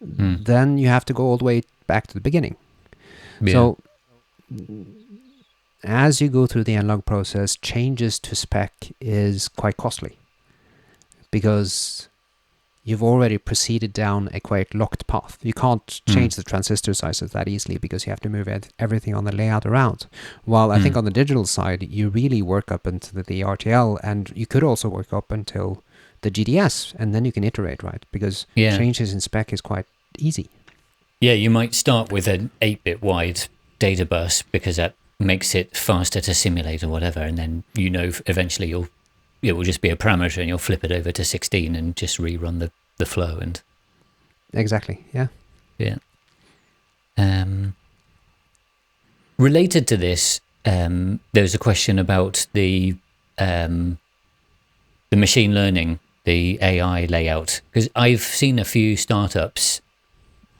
Hmm. 0.00 0.36
then 0.42 0.78
you 0.78 0.88
have 0.88 1.04
to 1.06 1.12
go 1.12 1.24
all 1.24 1.36
the 1.36 1.44
way 1.44 1.62
back 1.86 2.06
to 2.06 2.14
the 2.14 2.20
beginning. 2.20 2.56
Yeah. 3.40 3.52
So 3.52 3.78
as 5.84 6.20
you 6.22 6.28
go 6.28 6.46
through 6.46 6.64
the 6.64 6.74
analog 6.74 7.04
process, 7.04 7.56
changes 7.56 8.18
to 8.20 8.34
spec 8.34 8.72
is 9.00 9.48
quite 9.48 9.76
costly 9.76 10.16
because 11.30 12.08
you've 12.86 13.02
already 13.02 13.36
proceeded 13.36 13.92
down 13.92 14.30
a 14.32 14.40
quite 14.40 14.72
locked 14.74 15.06
path. 15.08 15.36
You 15.42 15.52
can't 15.52 15.86
Mm. 16.06 16.14
change 16.14 16.36
the 16.36 16.42
transistor 16.44 16.94
sizes 16.94 17.32
that 17.32 17.48
easily 17.48 17.76
because 17.78 18.06
you 18.06 18.10
have 18.10 18.20
to 18.20 18.28
move 18.30 18.48
everything 18.78 19.14
on 19.14 19.24
the 19.24 19.34
layout 19.34 19.66
around. 19.66 20.06
While 20.44 20.70
I 20.70 20.78
think 20.80 20.94
Mm. 20.94 20.98
on 20.98 21.04
the 21.04 21.10
digital 21.22 21.44
side, 21.46 21.82
you 21.90 22.08
really 22.08 22.40
work 22.40 22.70
up 22.70 22.86
into 22.86 23.22
the 23.22 23.42
RTL 23.42 23.98
and 24.04 24.32
you 24.34 24.46
could 24.46 24.62
also 24.62 24.88
work 24.88 25.12
up 25.12 25.32
until 25.32 25.82
the 26.22 26.30
GDS 26.30 26.94
and 26.98 27.12
then 27.12 27.24
you 27.24 27.32
can 27.32 27.44
iterate, 27.44 27.82
right? 27.82 28.04
Because 28.12 28.46
Yeah. 28.54 28.76
changes 28.78 29.12
in 29.12 29.20
spec 29.20 29.52
is 29.52 29.60
quite 29.60 29.86
easy. 30.18 30.48
Yeah, 31.20 31.32
you 31.32 31.50
might 31.50 31.74
start 31.74 32.12
with 32.12 32.28
an 32.28 32.50
8 32.62 32.84
bit 32.84 33.02
wide 33.02 33.40
data 33.80 34.04
bus 34.06 34.42
because 34.52 34.76
that 34.76 34.94
makes 35.18 35.54
it 35.54 35.76
faster 35.76 36.20
to 36.20 36.34
simulate 36.34 36.84
or 36.84 36.88
whatever. 36.88 37.20
And 37.20 37.36
then 37.36 37.64
you 37.74 37.90
know 37.90 38.12
eventually 38.26 38.68
you'll, 38.68 38.88
it 39.42 39.52
will 39.52 39.64
just 39.64 39.80
be 39.80 39.90
a 39.90 39.96
parameter 39.96 40.38
and 40.38 40.48
you'll 40.48 40.58
flip 40.58 40.84
it 40.84 40.92
over 40.92 41.12
to 41.12 41.24
16 41.24 41.74
and 41.74 41.96
just 41.96 42.18
rerun 42.18 42.58
the, 42.58 42.70
the 42.98 43.06
flow. 43.06 43.38
And 43.38 43.60
Exactly. 44.52 45.04
Yeah. 45.12 45.28
yeah. 45.78 45.96
Um, 47.18 47.74
related 49.38 49.86
to 49.88 49.96
this, 49.96 50.40
um, 50.64 51.20
there's 51.32 51.54
a 51.54 51.58
question 51.58 51.98
about 51.98 52.46
the, 52.52 52.96
um, 53.38 53.98
the 55.10 55.16
machine 55.16 55.54
learning, 55.54 56.00
the 56.24 56.58
AI 56.60 57.04
layout. 57.06 57.60
Because 57.70 57.88
I've 57.94 58.22
seen 58.22 58.58
a 58.58 58.64
few 58.64 58.96
startups 58.96 59.80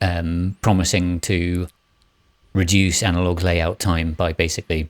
um, 0.01 0.57
promising 0.61 1.19
to 1.21 1.67
reduce 2.53 3.03
analog 3.03 3.41
layout 3.43 3.79
time 3.79 4.13
by 4.13 4.33
basically 4.33 4.89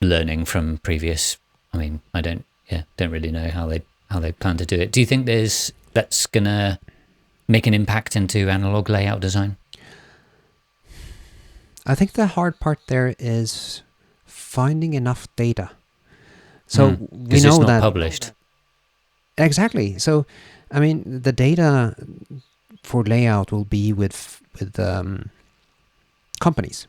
learning 0.00 0.44
from 0.44 0.78
previous. 0.78 1.38
I 1.72 1.78
mean, 1.78 2.00
I 2.14 2.20
don't, 2.20 2.44
yeah, 2.70 2.82
don't 2.96 3.10
really 3.10 3.30
know 3.30 3.48
how 3.48 3.66
they 3.66 3.82
how 4.10 4.20
they 4.20 4.32
plan 4.32 4.56
to 4.58 4.66
do 4.66 4.76
it. 4.76 4.92
Do 4.92 5.00
you 5.00 5.06
think 5.06 5.26
there's 5.26 5.72
that's 5.92 6.26
gonna 6.26 6.78
make 7.48 7.66
an 7.66 7.74
impact 7.74 8.16
into 8.16 8.48
analog 8.48 8.88
layout 8.90 9.20
design? 9.20 9.56
I 11.86 11.94
think 11.94 12.12
the 12.12 12.26
hard 12.26 12.58
part 12.58 12.80
there 12.88 13.14
is 13.18 13.82
finding 14.26 14.94
enough 14.94 15.28
data. 15.36 15.70
So 16.66 16.90
Hmm, 16.90 17.04
we 17.10 17.40
know 17.40 17.48
it's 17.50 17.58
not 17.58 17.66
that 17.68 17.80
published. 17.80 18.32
exactly. 19.38 19.98
So 19.98 20.26
I 20.72 20.80
mean, 20.80 21.04
the 21.22 21.32
data 21.32 21.94
for 22.82 23.04
layout 23.04 23.52
will 23.52 23.64
be 23.64 23.92
with 23.92 24.42
with 24.58 24.78
um, 24.80 25.30
companies. 26.40 26.86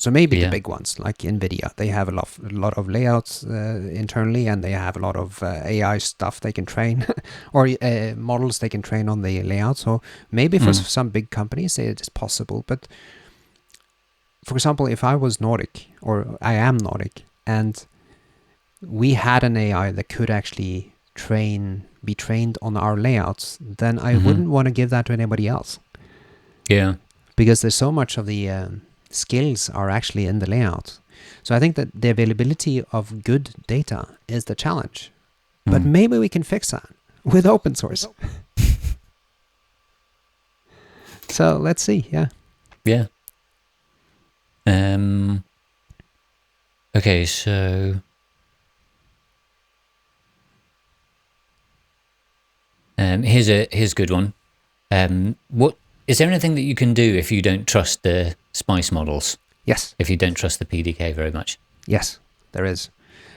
So 0.00 0.10
maybe 0.10 0.36
Yeah. 0.36 0.44
the 0.44 0.50
big 0.50 0.68
ones 0.68 0.98
like 0.98 1.18
Nvidia, 1.26 1.74
they 1.74 1.88
have 1.88 2.08
a 2.08 2.14
lot, 2.14 2.28
a 2.38 2.54
lot 2.54 2.78
of 2.78 2.88
layouts 2.88 3.44
uh, 3.44 3.80
internally, 3.92 4.48
and 4.48 4.62
they 4.62 4.70
have 4.72 4.96
a 4.96 5.00
lot 5.00 5.16
of 5.16 5.42
uh, 5.42 5.60
AI 5.64 5.98
stuff 5.98 6.38
they 6.40 6.52
can 6.52 6.66
train, 6.66 7.04
or 7.52 7.66
uh, 7.82 8.14
models 8.16 8.58
they 8.58 8.68
can 8.68 8.80
train 8.82 9.08
on 9.08 9.22
the 9.22 9.42
layout. 9.42 9.76
So 9.78 10.00
maybe 10.30 10.58
for 10.58 10.70
Mm. 10.72 10.84
some 10.84 11.08
big 11.10 11.30
companies 11.30 11.78
it 11.78 12.00
is 12.00 12.08
possible, 12.08 12.62
but 12.66 12.86
for 14.44 14.54
example, 14.54 14.86
if 14.86 15.02
I 15.02 15.16
was 15.16 15.40
Nordic 15.40 15.88
or 16.00 16.38
I 16.40 16.54
am 16.54 16.76
Nordic, 16.78 17.24
and 17.46 17.86
we 18.80 19.14
had 19.14 19.42
an 19.44 19.56
AI 19.56 19.90
that 19.92 20.08
could 20.08 20.30
actually 20.30 20.92
train, 21.14 21.82
be 22.04 22.14
trained 22.14 22.56
on 22.62 22.76
our 22.76 22.96
layouts, 22.96 23.58
then 23.60 23.98
I 23.98 24.14
Mhm. 24.14 24.22
wouldn't 24.24 24.48
want 24.48 24.66
to 24.66 24.72
give 24.72 24.90
that 24.90 25.06
to 25.06 25.12
anybody 25.12 25.48
else 25.48 25.80
Yeah. 26.70 26.94
because 27.36 27.60
there's 27.62 27.74
so 27.74 27.90
much 27.92 28.16
of 28.18 28.26
the 28.26 28.48
um, 28.48 28.82
skills 29.10 29.70
are 29.70 29.90
actually 29.90 30.26
in 30.26 30.38
the 30.38 30.48
layout. 30.50 30.98
So 31.42 31.54
I 31.54 31.60
think 31.60 31.76
that 31.76 31.88
the 31.94 32.10
availability 32.10 32.82
of 32.92 33.22
good 33.24 33.50
data 33.66 34.06
is 34.28 34.44
the 34.44 34.54
challenge. 34.54 35.10
But 35.64 35.82
Mm. 35.82 35.92
maybe 35.92 36.18
we 36.18 36.28
can 36.28 36.42
fix 36.42 36.70
that 36.70 36.88
with 37.24 37.46
open 37.46 37.74
source. 37.74 38.06
so 41.28 41.56
let's 41.58 41.82
see. 41.82 42.06
Yeah. 42.10 42.28
Yeah. 42.84 43.06
Um. 44.66 45.44
Okay, 46.96 47.26
so. 47.26 48.00
Um, 52.96 53.22
here's 53.22 53.48
a 53.48 53.68
here's 53.70 53.92
a 53.92 53.94
good 53.94 54.10
one. 54.10 54.32
Um, 54.90 55.36
what 55.48 55.76
is 56.08 56.18
there 56.18 56.28
anything 56.28 56.54
that 56.56 56.62
you 56.62 56.74
can 56.74 56.94
do 56.94 57.14
if 57.14 57.30
you 57.30 57.40
don't 57.42 57.66
trust 57.66 58.02
the 58.02 58.34
spice 58.52 58.90
models? 58.90 59.38
Yes. 59.64 59.94
If 59.98 60.08
you 60.10 60.16
don't 60.16 60.34
trust 60.34 60.58
the 60.58 60.64
PDK 60.64 61.14
very 61.14 61.30
much? 61.30 61.58
Yes, 61.86 62.18
there 62.52 62.64
is, 62.64 62.90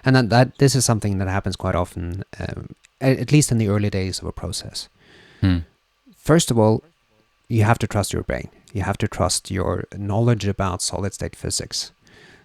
and 0.05 0.15
that, 0.15 0.29
that 0.29 0.57
this 0.57 0.75
is 0.75 0.85
something 0.85 1.17
that 1.19 1.27
happens 1.27 1.55
quite 1.55 1.75
often, 1.75 2.23
um, 2.39 2.69
at 2.99 3.31
least 3.31 3.51
in 3.51 3.57
the 3.59 3.67
early 3.69 3.89
days 3.89 4.19
of 4.19 4.25
a 4.25 4.31
process. 4.31 4.89
Hmm. 5.41 5.59
First 6.17 6.51
of 6.51 6.57
all, 6.57 6.83
you 7.47 7.63
have 7.63 7.79
to 7.79 7.87
trust 7.87 8.13
your 8.13 8.23
brain. 8.23 8.49
You 8.73 8.83
have 8.83 8.97
to 8.99 9.07
trust 9.07 9.51
your 9.51 9.85
knowledge 9.97 10.47
about 10.47 10.81
solid 10.81 11.13
state 11.13 11.35
physics, 11.35 11.91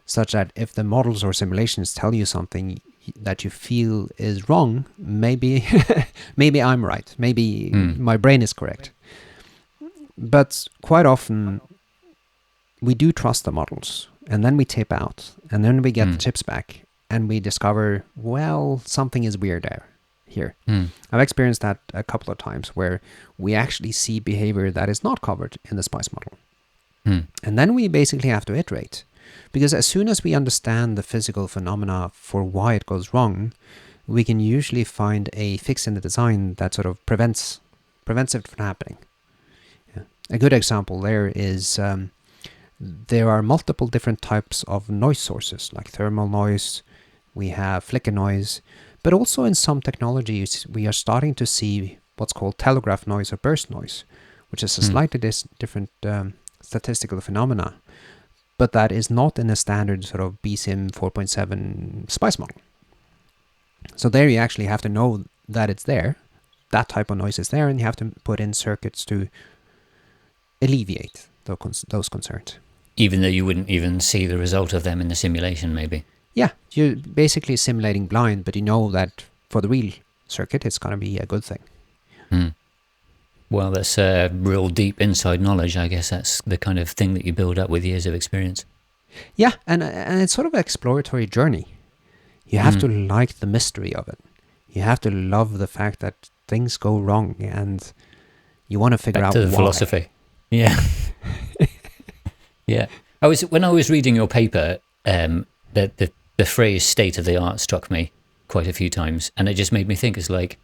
such 0.07 0.33
that 0.33 0.53
if 0.57 0.73
the 0.73 0.85
models 0.85 1.23
or 1.25 1.33
simulations 1.33 1.95
tell 1.95 2.15
you 2.15 2.27
something 2.27 2.81
that 3.21 3.45
you 3.45 3.51
feel 3.51 4.09
is 4.19 4.49
wrong, 4.49 4.85
maybe 4.99 5.65
maybe 6.37 6.61
I'm 6.61 6.85
right. 6.85 7.15
Maybe 7.19 7.71
Hmm. 7.71 8.03
my 8.03 8.17
brain 8.17 8.43
is 8.43 8.53
correct. 8.53 8.91
But 10.19 10.67
quite 10.83 11.07
often, 11.07 11.61
we 12.81 12.95
do 12.95 13.13
trust 13.13 13.45
the 13.45 13.53
models, 13.53 14.09
and 14.29 14.45
then 14.45 14.57
we 14.57 14.65
tape 14.65 14.93
out, 14.93 15.31
and 15.51 15.65
then 15.65 15.83
we 15.83 15.93
get 15.93 16.07
Hmm. 16.09 16.13
the 16.13 16.19
chips 16.19 16.43
back, 16.43 16.83
and 17.11 17.29
we 17.29 17.41
discover, 17.41 18.05
well, 18.17 18.81
something 18.85 19.25
is 19.25 19.39
weird 19.39 19.63
there. 19.65 19.85
Here, 20.27 20.55
Hmm. 20.67 20.87
I've 21.13 21.21
experienced 21.21 21.61
that 21.63 21.79
a 21.95 22.03
couple 22.03 22.33
of 22.33 22.39
times 22.39 22.69
where 22.75 23.01
we 23.39 23.55
actually 23.55 23.93
see 23.93 24.19
behavior 24.21 24.71
that 24.71 24.89
is 24.89 25.05
not 25.05 25.21
covered 25.21 25.57
in 25.71 25.77
the 25.77 25.83
SPICE 25.83 26.13
model. 26.13 26.33
Hmm. 27.05 27.21
And 27.45 27.59
then 27.59 27.75
we 27.75 27.87
basically 27.89 28.31
have 28.31 28.45
to 28.47 28.55
iterate. 28.57 29.05
Because 29.53 29.73
as 29.75 29.87
soon 29.87 30.09
as 30.09 30.25
we 30.25 30.35
understand 30.35 30.97
the 30.99 31.03
physical 31.03 31.47
phenomena 31.49 32.11
for 32.15 32.43
why 32.43 32.75
it 32.75 32.87
goes 32.87 33.13
wrong, 33.15 33.53
we 34.07 34.25
can 34.25 34.41
usually 34.41 34.85
find 34.85 35.29
a 35.33 35.57
fix 35.59 35.87
in 35.87 35.95
the 35.95 36.01
design 36.01 36.55
that 36.55 36.75
sort 36.75 36.87
of 36.87 37.05
prevents 37.07 37.61
prevents 38.05 38.35
it 38.35 38.47
from 38.47 38.65
happening. 38.65 38.99
A 40.31 40.39
good 40.39 40.53
example 40.53 41.01
there 41.01 41.29
is 41.35 41.79
um, 41.79 42.11
there 42.81 43.31
are 43.31 43.43
multiple 43.43 43.87
different 43.87 44.21
types 44.21 44.63
of 44.65 44.89
noise 44.91 45.19
sources, 45.19 45.73
like 45.73 45.89
thermal 45.89 46.29
noise, 46.29 46.83
we 47.35 47.51
have 47.51 47.85
flicker 47.85 48.11
noise, 48.11 48.61
but 49.03 49.13
also 49.13 49.45
in 49.45 49.55
some 49.55 49.81
technologies 49.81 50.67
we 50.67 50.87
are 50.87 50.93
starting 50.93 51.35
to 51.37 51.47
see 51.47 51.99
what's 52.17 52.33
called 52.33 52.59
telegraph 52.59 53.07
noise 53.07 53.33
or 53.33 53.37
burst 53.37 53.71
noise, 53.71 54.05
which 54.51 54.63
is 54.63 54.77
a 54.79 54.81
Hmm. 54.81 54.91
slightly 54.91 55.21
dis- 55.21 55.47
different 55.59 55.91
um, 56.05 56.35
statistical 56.61 57.21
phenomena, 57.21 57.75
but 58.59 58.73
that 58.73 58.91
is 58.91 59.11
not 59.11 59.39
in 59.39 59.51
a 59.51 59.57
standard 59.57 60.05
sort 60.05 60.21
of 60.23 60.43
BSIM 60.43 60.91
4.7 60.91 62.11
SPICE 62.11 62.39
model. 62.39 62.57
So 63.95 64.09
there 64.09 64.29
you 64.29 64.39
actually 64.39 64.67
have 64.67 64.83
to 64.83 64.89
know 64.89 65.25
that 65.49 65.71
it's 65.71 65.85
there, 65.85 66.17
that 66.73 66.89
type 66.89 67.11
of 67.11 67.19
noise 67.19 67.39
is 67.39 67.51
there, 67.51 67.69
and 67.69 67.79
you 67.79 67.87
have 67.87 67.97
to 67.97 68.13
put 68.25 68.41
in 68.41 68.53
circuits 68.55 69.05
to 69.05 69.29
alleviate 70.63 71.27
those, 71.45 71.85
those 71.89 72.09
concerns. 72.09 72.59
Even 72.97 73.21
though 73.23 73.29
you 73.29 73.45
wouldn't 73.45 73.69
even 73.69 74.01
see 74.01 74.27
the 74.27 74.39
result 74.39 74.73
of 74.73 74.83
them 74.83 75.01
in 75.01 75.09
the 75.09 75.15
simulation, 75.15 75.75
maybe. 75.75 76.05
Yeah, 76.35 76.51
you're 76.73 76.97
basically 76.97 77.57
simulating 77.57 78.07
blind, 78.07 78.45
but 78.45 78.57
you 78.57 78.63
know 78.63 78.91
that 78.91 79.25
for 79.51 79.61
the 79.61 79.69
real 79.69 79.93
circuit, 80.29 80.65
it's 80.65 80.79
going 80.79 80.93
to 80.93 80.97
be 80.97 81.19
a 81.19 81.27
good 81.27 81.45
thing. 81.45 81.61
Hmm. 82.31 82.49
Well, 83.49 83.71
that's 83.71 83.97
uh, 83.97 84.29
real 84.33 84.69
deep 84.69 85.01
inside 85.01 85.41
knowledge. 85.41 85.77
I 85.77 85.89
guess 85.89 86.11
that's 86.11 86.43
the 86.43 86.57
kind 86.59 86.79
of 86.79 86.89
thing 86.91 87.15
that 87.15 87.25
you 87.25 87.33
build 87.33 87.59
up 87.59 87.71
with 87.71 87.85
years 87.85 88.05
of 88.07 88.15
experience. 88.15 88.65
Yeah, 89.37 89.53
and 89.67 89.83
and 89.83 90.21
it's 90.21 90.33
sort 90.33 90.47
of 90.47 90.55
an 90.55 90.61
exploratory 90.61 91.27
journey. 91.27 91.69
You 92.49 92.59
have 92.59 92.75
Mm. 92.77 92.81
to 92.81 92.89
like 93.15 93.35
the 93.39 93.47
mystery 93.47 93.95
of 93.95 94.09
it. 94.09 94.19
You 94.69 94.83
have 94.83 95.01
to 95.03 95.11
love 95.11 95.59
the 95.59 95.67
fact 95.67 96.01
that 96.01 96.15
things 96.49 96.77
go 96.77 96.99
wrong, 96.99 97.37
and 97.41 97.93
you 98.69 98.79
want 98.81 98.93
to 98.93 98.99
figure 98.99 99.21
Back 99.23 99.29
out 99.29 99.33
to 99.35 99.41
the 99.47 99.51
why. 99.51 99.57
philosophy. 99.57 100.09
Yeah. 100.51 100.79
yeah. 102.67 102.87
I 103.23 103.27
was 103.29 103.43
when 103.43 103.65
I 103.65 103.71
was 103.71 103.91
reading 103.91 104.15
your 104.17 104.29
paper, 104.29 104.79
um, 105.05 105.47
the, 105.75 105.91
the 105.97 106.11
the 106.37 106.45
phrase 106.47 106.85
"state 106.85 107.19
of 107.19 107.25
the 107.25 107.37
art" 107.37 107.61
struck 107.61 107.91
me 107.91 108.13
quite 108.49 108.67
a 108.67 108.73
few 108.73 108.91
times, 108.91 109.33
and 109.37 109.49
it 109.49 109.55
just 109.55 109.73
made 109.73 109.89
me 109.89 109.95
think. 109.95 110.17
It's 110.17 110.31
like, 110.31 110.59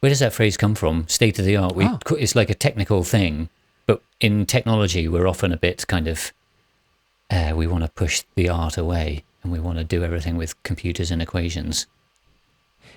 where 0.00 0.08
does 0.10 0.20
that 0.20 0.32
phrase 0.32 0.56
come 0.56 0.74
from? 0.74 1.06
State 1.08 1.38
of 1.38 1.44
the 1.44 1.56
art. 1.56 1.74
We 1.74 1.84
Oh. 1.86 1.98
it's 2.18 2.34
like 2.36 2.50
a 2.50 2.54
technical 2.54 3.02
thing, 3.04 3.48
but 3.86 4.02
in 4.20 4.46
technology, 4.46 5.08
we're 5.08 5.26
often 5.28 5.52
a 5.52 5.56
bit 5.56 5.86
kind 5.86 6.08
of 6.08 6.32
uh, 7.30 7.52
we 7.54 7.66
want 7.66 7.84
to 7.84 7.90
push 7.90 8.22
the 8.36 8.48
art 8.48 8.76
away, 8.78 9.24
and 9.42 9.52
we 9.52 9.60
want 9.60 9.78
to 9.78 9.84
do 9.84 10.02
everything 10.04 10.36
with 10.36 10.60
computers 10.62 11.10
and 11.10 11.20
equations. 11.20 11.86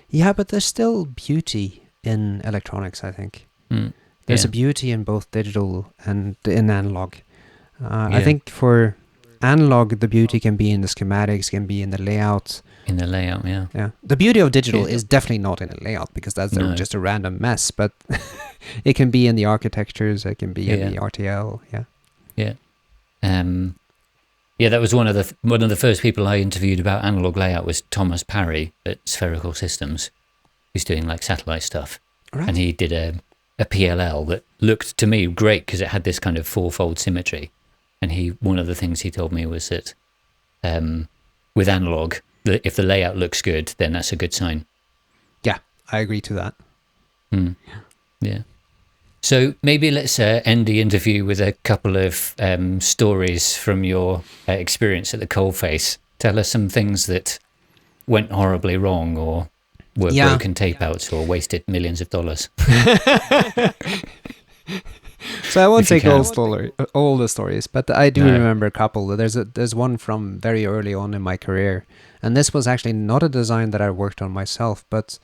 Yeah, 0.09 0.31
but 0.33 0.49
there's 0.49 0.65
still 0.65 1.05
beauty 1.05 1.83
in 2.03 2.41
electronics. 2.43 3.03
I 3.03 3.11
think 3.11 3.47
Mm. 3.71 3.93
There's 4.25 4.43
Yeah. 4.43 4.47
a 4.49 4.51
beauty 4.51 4.91
in 4.91 5.03
both 5.03 5.29
digital 5.31 5.93
and 6.05 6.35
in 6.45 6.69
analog. 6.69 7.15
Uh, 7.83 8.09
I 8.11 8.23
think 8.23 8.49
for 8.49 8.95
analog, 9.41 9.99
the 9.99 10.07
beauty 10.07 10.39
can 10.39 10.55
be 10.55 10.71
in 10.71 10.81
the 10.81 10.87
schematics, 10.87 11.49
can 11.49 11.65
be 11.65 11.81
in 11.81 11.89
the 11.89 12.01
layout. 12.01 12.61
In 12.87 12.97
the 12.97 13.07
layout, 13.07 13.45
yeah. 13.45 13.65
Yeah, 13.73 13.89
the 14.03 14.15
beauty 14.17 14.39
of 14.39 14.51
digital 14.51 14.81
Yeah. 14.87 14.95
is 14.95 15.03
definitely 15.03 15.39
not 15.39 15.61
in 15.61 15.69
the 15.69 15.77
layout 15.83 16.13
because 16.13 16.33
that's 16.33 16.53
No. 16.53 16.75
just 16.75 16.93
a 16.93 16.99
random 16.99 17.37
mess. 17.39 17.71
But 17.71 17.91
it 18.85 18.93
can 18.95 19.09
be 19.11 19.27
in 19.27 19.35
the 19.35 19.45
architectures, 19.45 20.25
it 20.25 20.35
can 20.39 20.53
be 20.53 20.63
Yeah. 20.63 20.75
in 20.75 20.91
the 20.93 20.99
RTL. 21.01 21.61
Yeah, 21.73 22.53
Um, 23.21 23.75
yeah, 24.59 24.69
that 24.69 24.81
was 24.81 24.93
one 24.93 25.07
of 25.07 25.15
the 25.15 25.33
one 25.41 25.63
of 25.63 25.69
the 25.69 25.75
first 25.77 26.01
people 26.01 26.27
I 26.27 26.37
interviewed 26.39 26.79
about 26.79 27.03
analog 27.05 27.37
layout 27.37 27.65
was 27.65 27.81
Thomas 27.89 28.23
Parry 28.23 28.73
at 28.85 28.97
Spherical 29.05 29.53
Systems, 29.53 30.09
who's 30.73 30.83
doing 30.83 31.07
like 31.07 31.23
satellite 31.23 31.63
stuff, 31.63 31.99
right. 32.33 32.47
and 32.49 32.57
he 32.57 32.71
did 32.73 32.91
a 32.91 33.15
a 33.59 33.65
PLL 33.65 34.27
that 34.27 34.43
looked 34.59 34.97
to 34.97 35.07
me 35.07 35.27
great 35.27 35.65
because 35.65 35.81
it 35.81 35.89
had 35.89 36.03
this 36.03 36.19
kind 36.19 36.37
of 36.37 36.47
fourfold 36.47 36.99
symmetry, 36.99 37.51
and 38.01 38.11
he 38.11 38.29
one 38.39 38.59
of 38.59 38.67
the 38.67 38.75
things 38.75 39.01
he 39.01 39.11
told 39.11 39.31
me 39.31 39.45
was 39.45 39.69
that 39.69 39.93
um, 40.63 41.07
with 41.55 41.69
analog, 41.69 42.15
that 42.45 42.65
if 42.65 42.75
the 42.75 42.83
layout 42.83 43.17
looks 43.17 43.41
good, 43.41 43.73
then 43.77 43.93
that's 43.93 44.11
a 44.11 44.15
good 44.15 44.33
sign. 44.33 44.65
yeah, 45.43 45.59
I 45.91 45.99
agree 45.99 46.21
to 46.21 46.33
that. 46.33 46.55
Hmm. 47.31 47.53
Yeah. 48.21 48.43
So 49.21 49.55
maybe 49.63 49.89
let's 49.89 50.19
uh, 50.19 50.41
end 50.43 50.65
the 50.65 50.81
interview 50.81 51.23
with 51.23 51.39
a 51.39 51.53
couple 51.63 51.95
of 51.95 52.35
um, 52.39 52.81
stories 52.81 53.55
from 53.55 53.83
your 53.85 54.21
uh, 54.49 54.53
experience 54.53 55.13
at 55.13 55.21
the 55.21 55.27
coalface. 55.27 55.97
Tell 56.19 56.37
us 56.37 56.49
some 56.49 56.67
things 56.67 57.05
that 57.05 57.39
went 58.05 58.31
horribly 58.31 58.75
wrong 58.75 59.17
or 59.17 59.49
were 59.97 60.11
Yeah. 60.11 60.29
broken 60.29 60.53
tape 60.53 60.81
outs 60.81 61.11
or 61.13 61.25
wasted 61.25 61.63
millions 61.67 62.01
of 62.01 62.09
dollars. 62.09 62.49
So 65.43 65.63
I 65.63 65.67
won't 65.69 65.83
If 65.83 65.89
take 65.89 66.05
all 66.05 66.23
story, 66.25 66.71
all 66.93 67.15
the 67.17 67.29
stories, 67.29 67.65
but 67.67 67.89
I 67.89 68.09
do 68.09 68.25
No. 68.25 68.33
remember 68.33 68.65
a 68.65 68.71
couple. 68.71 69.07
There's 69.07 69.37
a 69.37 69.45
there's 69.45 69.73
one 69.73 69.95
from 69.97 70.37
very 70.39 70.65
early 70.65 70.93
on 70.93 71.13
in 71.13 71.21
my 71.21 71.37
career, 71.37 71.85
and 72.21 72.35
this 72.35 72.53
was 72.53 72.67
actually 72.67 72.93
not 72.93 73.23
a 73.23 73.29
design 73.29 73.69
that 73.71 73.81
I 73.81 73.89
worked 73.89 74.21
on 74.21 74.31
myself, 74.31 74.83
but 74.89 75.19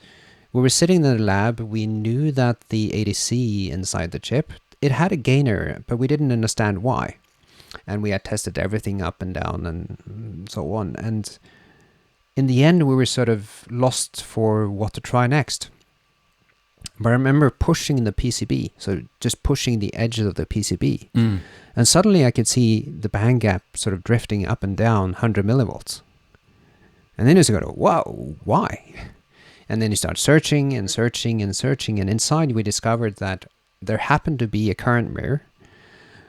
we 0.54 0.62
were 0.62 0.70
sitting 0.70 0.98
in 0.98 1.18
the 1.18 1.18
lab. 1.22 1.60
We 1.60 1.86
knew 1.86 2.32
that 2.32 2.62
the 2.70 2.92
ADC 2.94 3.70
inside 3.72 4.12
the 4.12 4.20
chip 4.20 4.54
it 4.82 4.92
had 4.94 5.12
a 5.12 5.18
gainer, 5.18 5.84
but 5.88 5.98
we 5.98 6.08
didn't 6.08 6.32
understand 6.32 6.82
why, 6.82 7.18
and 7.86 8.02
we 8.02 8.12
had 8.12 8.24
tested 8.24 8.58
everything 8.58 9.02
up 9.02 9.22
and 9.22 9.34
down 9.34 9.66
and 9.66 10.48
so 10.50 10.74
on, 10.74 10.96
and 10.98 11.38
in 12.40 12.48
the 12.48 12.64
end 12.70 12.80
we 12.88 12.96
were 13.00 13.06
sort 13.18 13.30
of 13.36 13.66
lost 13.86 14.12
for 14.34 14.52
what 14.80 14.92
to 14.94 15.02
try 15.12 15.28
next. 15.28 15.70
But 17.02 17.10
I 17.10 17.14
remember 17.22 17.50
pushing 17.50 17.98
the 18.04 18.12
PCB, 18.22 18.72
so 18.78 18.90
just 19.20 19.44
pushing 19.44 19.80
the 19.80 19.94
edges 20.04 20.26
of 20.26 20.36
the 20.36 20.46
PCB, 20.54 21.10
Mm. 21.16 21.40
and 21.76 21.86
suddenly 21.88 22.22
I 22.26 22.32
could 22.36 22.48
see 22.56 22.70
the 23.04 23.10
band 23.18 23.38
gap 23.42 23.64
sort 23.84 23.94
of 23.94 24.04
drifting 24.04 24.42
up 24.52 24.64
and 24.64 24.76
down 24.78 25.08
100 25.14 25.46
millivolts. 25.46 26.02
And 27.18 27.28
then 27.28 27.36
you 27.36 27.44
just 27.44 27.52
go, 27.58 27.74
wow, 27.76 28.06
why? 28.52 28.70
And 29.70 29.82
then 29.82 29.92
you 29.92 29.98
start 29.98 30.18
searching 30.18 30.74
and 30.78 30.90
searching 30.90 31.42
and 31.44 31.56
searching, 31.56 32.00
and 32.00 32.10
inside 32.10 32.52
we 32.54 32.64
discovered 32.64 33.16
that 33.18 33.46
there 33.88 33.98
happened 34.12 34.40
to 34.40 34.48
be 34.48 34.70
a 34.70 34.76
current 34.86 35.14
mirror 35.14 35.40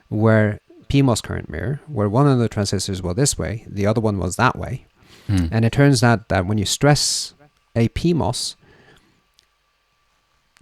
where 0.09 0.61
PMOS 0.89 1.23
current 1.23 1.49
mirror, 1.49 1.81
where 1.87 2.09
one 2.09 2.27
of 2.29 2.39
the 2.41 2.49
transistors 2.49 3.01
was 3.03 3.17
this 3.17 3.39
way, 3.39 3.65
the 3.69 3.87
other 3.87 4.01
one 4.01 4.19
was 4.19 4.35
that 4.37 4.57
way. 4.57 4.85
Mm. 5.31 5.49
And 5.53 5.65
it 5.65 5.73
turns 5.73 6.03
out 6.03 6.29
that 6.29 6.47
when 6.47 6.59
you 6.59 6.67
stress 6.67 7.35
a 7.77 7.89
PMOS, 7.91 8.57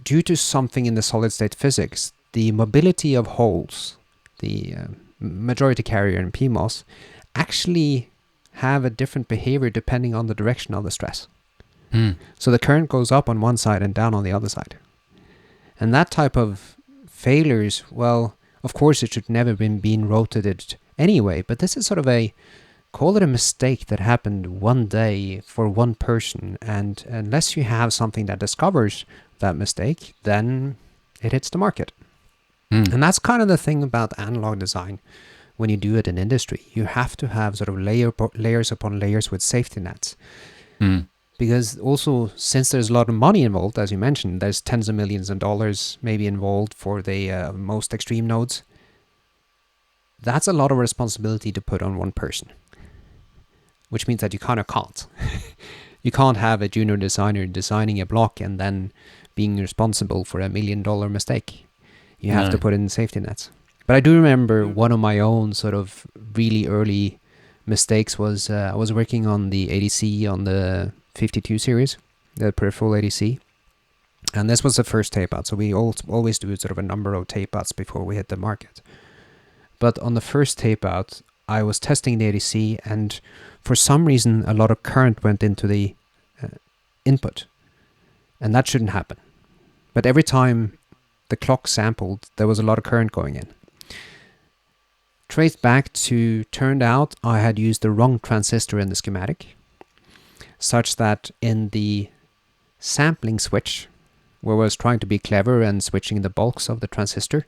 due 0.03 0.21
to 0.21 0.35
something 0.35 0.85
in 0.85 0.95
the 0.95 1.01
solid 1.01 1.31
state 1.31 1.55
physics, 1.55 2.13
the 2.33 2.51
mobility 2.51 3.15
of 3.15 3.25
holes, 3.27 3.97
the 4.39 4.75
uh, 4.75 4.87
majority 5.19 5.81
carrier 5.81 6.19
in 6.19 6.31
PMOS, 6.31 6.83
actually 7.35 8.09
have 8.53 8.85
a 8.85 8.89
different 8.89 9.27
behavior 9.27 9.69
depending 9.69 10.13
on 10.13 10.27
the 10.27 10.35
direction 10.35 10.73
of 10.73 10.83
the 10.83 10.91
stress. 10.91 11.27
Mm. 11.91 12.15
So 12.37 12.51
the 12.51 12.59
current 12.59 12.89
goes 12.89 13.11
up 13.11 13.27
on 13.27 13.41
one 13.41 13.57
side 13.57 13.81
and 13.81 13.93
down 13.93 14.13
on 14.13 14.23
the 14.23 14.31
other 14.31 14.49
side. 14.49 14.77
And 15.79 15.93
that 15.93 16.11
type 16.11 16.37
of 16.37 16.77
failures, 17.07 17.83
well, 17.89 18.35
of 18.63 18.73
course, 18.73 19.01
it 19.01 19.13
should 19.13 19.29
never 19.29 19.55
been 19.55 19.79
been 19.79 20.07
rotated 20.07 20.75
anyway, 20.97 21.41
but 21.41 21.59
this 21.59 21.75
is 21.77 21.87
sort 21.87 21.97
of 21.97 22.07
a 22.07 22.33
call 22.91 23.17
it 23.17 23.23
a 23.23 23.27
mistake 23.27 23.87
that 23.87 23.99
happened 23.99 24.61
one 24.61 24.87
day 24.87 25.41
for 25.45 25.67
one 25.67 25.95
person. 25.95 26.57
And 26.61 27.03
unless 27.07 27.55
you 27.55 27.63
have 27.63 27.93
something 27.93 28.25
that 28.25 28.39
discovers 28.39 29.05
that 29.39 29.55
mistake, 29.55 30.13
then 30.23 30.75
it 31.21 31.31
hits 31.31 31.49
the 31.49 31.57
market. 31.57 31.91
Mm. 32.71 32.93
And 32.93 33.03
that's 33.03 33.19
kind 33.19 33.41
of 33.41 33.47
the 33.47 33.57
thing 33.57 33.83
about 33.83 34.17
analog 34.19 34.59
design 34.59 34.99
when 35.57 35.69
you 35.69 35.77
do 35.77 35.95
it 35.95 36.07
in 36.07 36.17
industry. 36.17 36.61
You 36.73 36.85
have 36.85 37.17
to 37.17 37.27
have 37.27 37.57
sort 37.57 37.69
of 37.69 37.79
layer 37.79 38.13
layers 38.35 38.71
upon 38.71 38.99
layers 38.99 39.31
with 39.31 39.41
safety 39.41 39.79
nets. 39.79 40.15
Mm. 40.79 41.07
Because 41.37 41.79
also, 41.79 42.31
since 42.35 42.69
there's 42.69 42.89
a 42.89 42.93
lot 42.93 43.07
of 43.07 43.15
money 43.15 43.43
involved, 43.43 43.79
as 43.79 43.91
you 43.91 43.97
mentioned, 43.97 44.41
there's 44.41 44.59
tens 44.59 44.89
of 44.89 44.95
millions 44.95 45.29
of 45.29 45.39
dollars 45.39 45.97
maybe 46.01 46.27
involved 46.27 46.73
for 46.73 47.01
the 47.01 47.31
uh, 47.31 47.53
most 47.53 47.93
extreme 47.93 48.27
nodes. 48.27 48.63
That's 50.21 50.49
a 50.49 50.53
lot 50.53 50.71
of 50.71 50.77
responsibility 50.77 51.53
to 51.53 51.61
put 51.61 51.81
on 51.81 51.97
one 51.97 52.11
person, 52.11 52.51
which 53.89 54.07
means 54.07 54.21
that 54.21 54.33
you 54.33 54.39
kind 54.39 54.59
of 54.59 54.67
can't. 54.67 55.05
you 56.03 56.11
can't 56.11 56.37
have 56.37 56.61
a 56.61 56.67
junior 56.67 56.97
designer 56.97 57.45
designing 57.45 57.99
a 57.99 58.05
block 58.05 58.39
and 58.39 58.59
then 58.59 58.91
being 59.35 59.57
responsible 59.57 60.25
for 60.25 60.39
a 60.39 60.49
million 60.49 60.83
dollar 60.83 61.09
mistake. 61.09 61.65
You 62.19 62.31
have 62.33 62.49
to 62.49 62.57
put 62.57 62.73
in 62.73 62.89
safety 62.89 63.19
nets. 63.21 63.49
But 63.87 63.95
I 63.95 64.01
do 64.01 64.13
remember 64.13 64.67
one 64.67 64.91
of 64.91 64.99
my 64.99 65.19
own 65.19 65.53
sort 65.53 65.73
of 65.73 66.05
really 66.35 66.67
early 66.67 67.19
mistakes 67.65 68.19
was 68.19 68.49
uh, 68.49 68.71
I 68.73 68.75
was 68.75 68.91
working 68.91 69.25
on 69.25 69.49
the 69.49 69.67
ADC 69.67 70.29
on 70.29 70.43
the 70.43 70.91
52 71.15 71.57
series, 71.57 71.97
the 72.35 72.51
peripheral 72.51 72.91
ADC. 72.91 73.39
And 74.33 74.49
this 74.49 74.63
was 74.63 74.75
the 74.75 74.83
first 74.83 75.13
tape 75.13 75.33
out, 75.33 75.47
so 75.47 75.55
we 75.55 75.73
al- 75.73 75.95
always 76.07 76.37
do 76.37 76.55
sort 76.55 76.71
of 76.71 76.77
a 76.77 76.83
number 76.83 77.13
of 77.13 77.27
tape 77.27 77.55
outs 77.55 77.71
before 77.71 78.03
we 78.03 78.15
hit 78.15 78.27
the 78.27 78.35
market. 78.35 78.81
But 79.79 79.97
on 79.99 80.13
the 80.13 80.21
first 80.21 80.57
tape 80.57 80.85
out, 80.85 81.21
I 81.47 81.63
was 81.63 81.79
testing 81.79 82.17
the 82.17 82.31
ADC, 82.31 82.79
and 82.85 83.19
for 83.69 83.75
some 83.75 84.05
reason, 84.05 84.43
a 84.47 84.53
lot 84.55 84.71
of 84.71 84.81
current 84.81 85.23
went 85.23 85.43
into 85.43 85.67
the 85.67 85.93
uh, 86.41 86.47
input, 87.05 87.45
and 88.41 88.55
that 88.55 88.67
shouldn't 88.67 88.89
happen. 88.89 89.17
But 89.93 90.07
every 90.07 90.23
time 90.23 90.79
the 91.29 91.37
clock 91.37 91.67
sampled, 91.67 92.21
there 92.37 92.47
was 92.47 92.57
a 92.57 92.63
lot 92.63 92.79
of 92.79 92.83
current 92.83 93.11
going 93.11 93.35
in. 93.35 93.47
Traced 95.27 95.61
back 95.61 95.93
to 95.93 96.45
turned 96.45 96.81
out 96.81 97.13
I 97.23 97.41
had 97.41 97.59
used 97.59 97.83
the 97.83 97.91
wrong 97.91 98.17
transistor 98.17 98.79
in 98.79 98.89
the 98.89 98.95
schematic, 98.95 99.55
such 100.57 100.95
that 100.95 101.29
in 101.39 101.69
the 101.69 102.09
sampling 102.79 103.37
switch, 103.37 103.87
where 104.41 104.55
I 104.55 104.59
was 104.61 104.75
trying 104.75 104.97
to 104.97 105.05
be 105.05 105.19
clever 105.19 105.61
and 105.61 105.83
switching 105.83 106.23
the 106.23 106.31
bulks 106.31 106.69
of 106.69 106.79
the 106.79 106.87
transistor, 106.87 107.45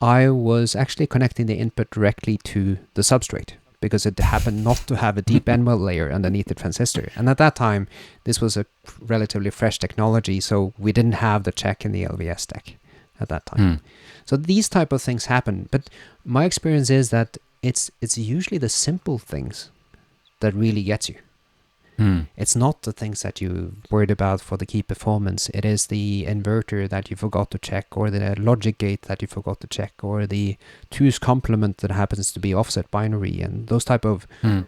I 0.00 0.28
was 0.28 0.74
actually 0.74 1.06
connecting 1.06 1.46
the 1.46 1.60
input 1.60 1.90
directly 1.92 2.36
to 2.38 2.78
the 2.94 3.02
substrate 3.02 3.52
because 3.80 4.06
it 4.06 4.18
happened 4.18 4.64
not 4.64 4.78
to 4.88 4.96
have 4.96 5.16
a 5.16 5.22
deep 5.22 5.44
NMOS 5.56 5.80
layer 5.80 6.10
underneath 6.12 6.46
the 6.46 6.54
transistor. 6.54 7.10
And 7.16 7.28
at 7.28 7.38
that 7.38 7.56
time, 7.56 7.88
this 8.24 8.40
was 8.40 8.56
a 8.56 8.66
relatively 9.00 9.50
fresh 9.50 9.78
technology, 9.78 10.40
so 10.40 10.72
we 10.78 10.92
didn't 10.92 11.14
have 11.14 11.44
the 11.44 11.52
check 11.52 11.84
in 11.84 11.92
the 11.92 12.04
LVS 12.04 12.46
deck 12.46 12.76
at 13.20 13.28
that 13.28 13.46
time. 13.46 13.58
Mm. 13.58 13.80
So 14.24 14.36
these 14.36 14.68
type 14.68 14.92
of 14.92 15.02
things 15.02 15.26
happen, 15.26 15.68
but 15.70 15.88
my 16.24 16.44
experience 16.44 16.90
is 16.90 17.10
that 17.10 17.38
it's 17.62 17.90
it's 18.00 18.18
usually 18.18 18.58
the 18.58 18.68
simple 18.68 19.18
things 19.18 19.70
that 20.40 20.54
really 20.54 20.82
gets 20.82 21.08
you. 21.08 21.16
Mm. 21.98 22.26
It's 22.36 22.54
not 22.56 22.82
the 22.82 22.92
things 22.92 23.22
that 23.22 23.40
you 23.40 23.76
worried 23.90 24.10
about 24.10 24.40
for 24.40 24.56
the 24.56 24.66
key 24.66 24.82
performance. 24.82 25.48
It 25.54 25.64
is 25.64 25.86
the 25.86 26.24
inverter 26.26 26.88
that 26.88 27.10
you 27.10 27.16
forgot 27.16 27.50
to 27.52 27.58
check, 27.58 27.96
or 27.96 28.10
the 28.10 28.34
logic 28.38 28.78
gate 28.78 29.02
that 29.02 29.22
you 29.22 29.28
forgot 29.28 29.60
to 29.60 29.66
check, 29.66 29.92
or 30.02 30.26
the 30.26 30.56
two's 30.90 31.18
complement 31.18 31.78
that 31.78 31.90
happens 31.90 32.32
to 32.32 32.40
be 32.40 32.54
offset 32.54 32.90
binary, 32.90 33.40
and 33.40 33.68
those 33.68 33.84
type 33.84 34.04
of 34.04 34.26
Mm. 34.42 34.66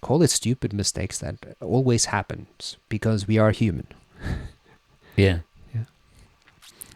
call 0.00 0.22
it 0.22 0.30
stupid 0.30 0.72
mistakes 0.72 1.18
that 1.18 1.36
always 1.60 2.06
happens 2.06 2.76
because 2.88 3.26
we 3.26 3.38
are 3.38 3.50
human. 3.52 3.86
Yeah. 5.16 5.38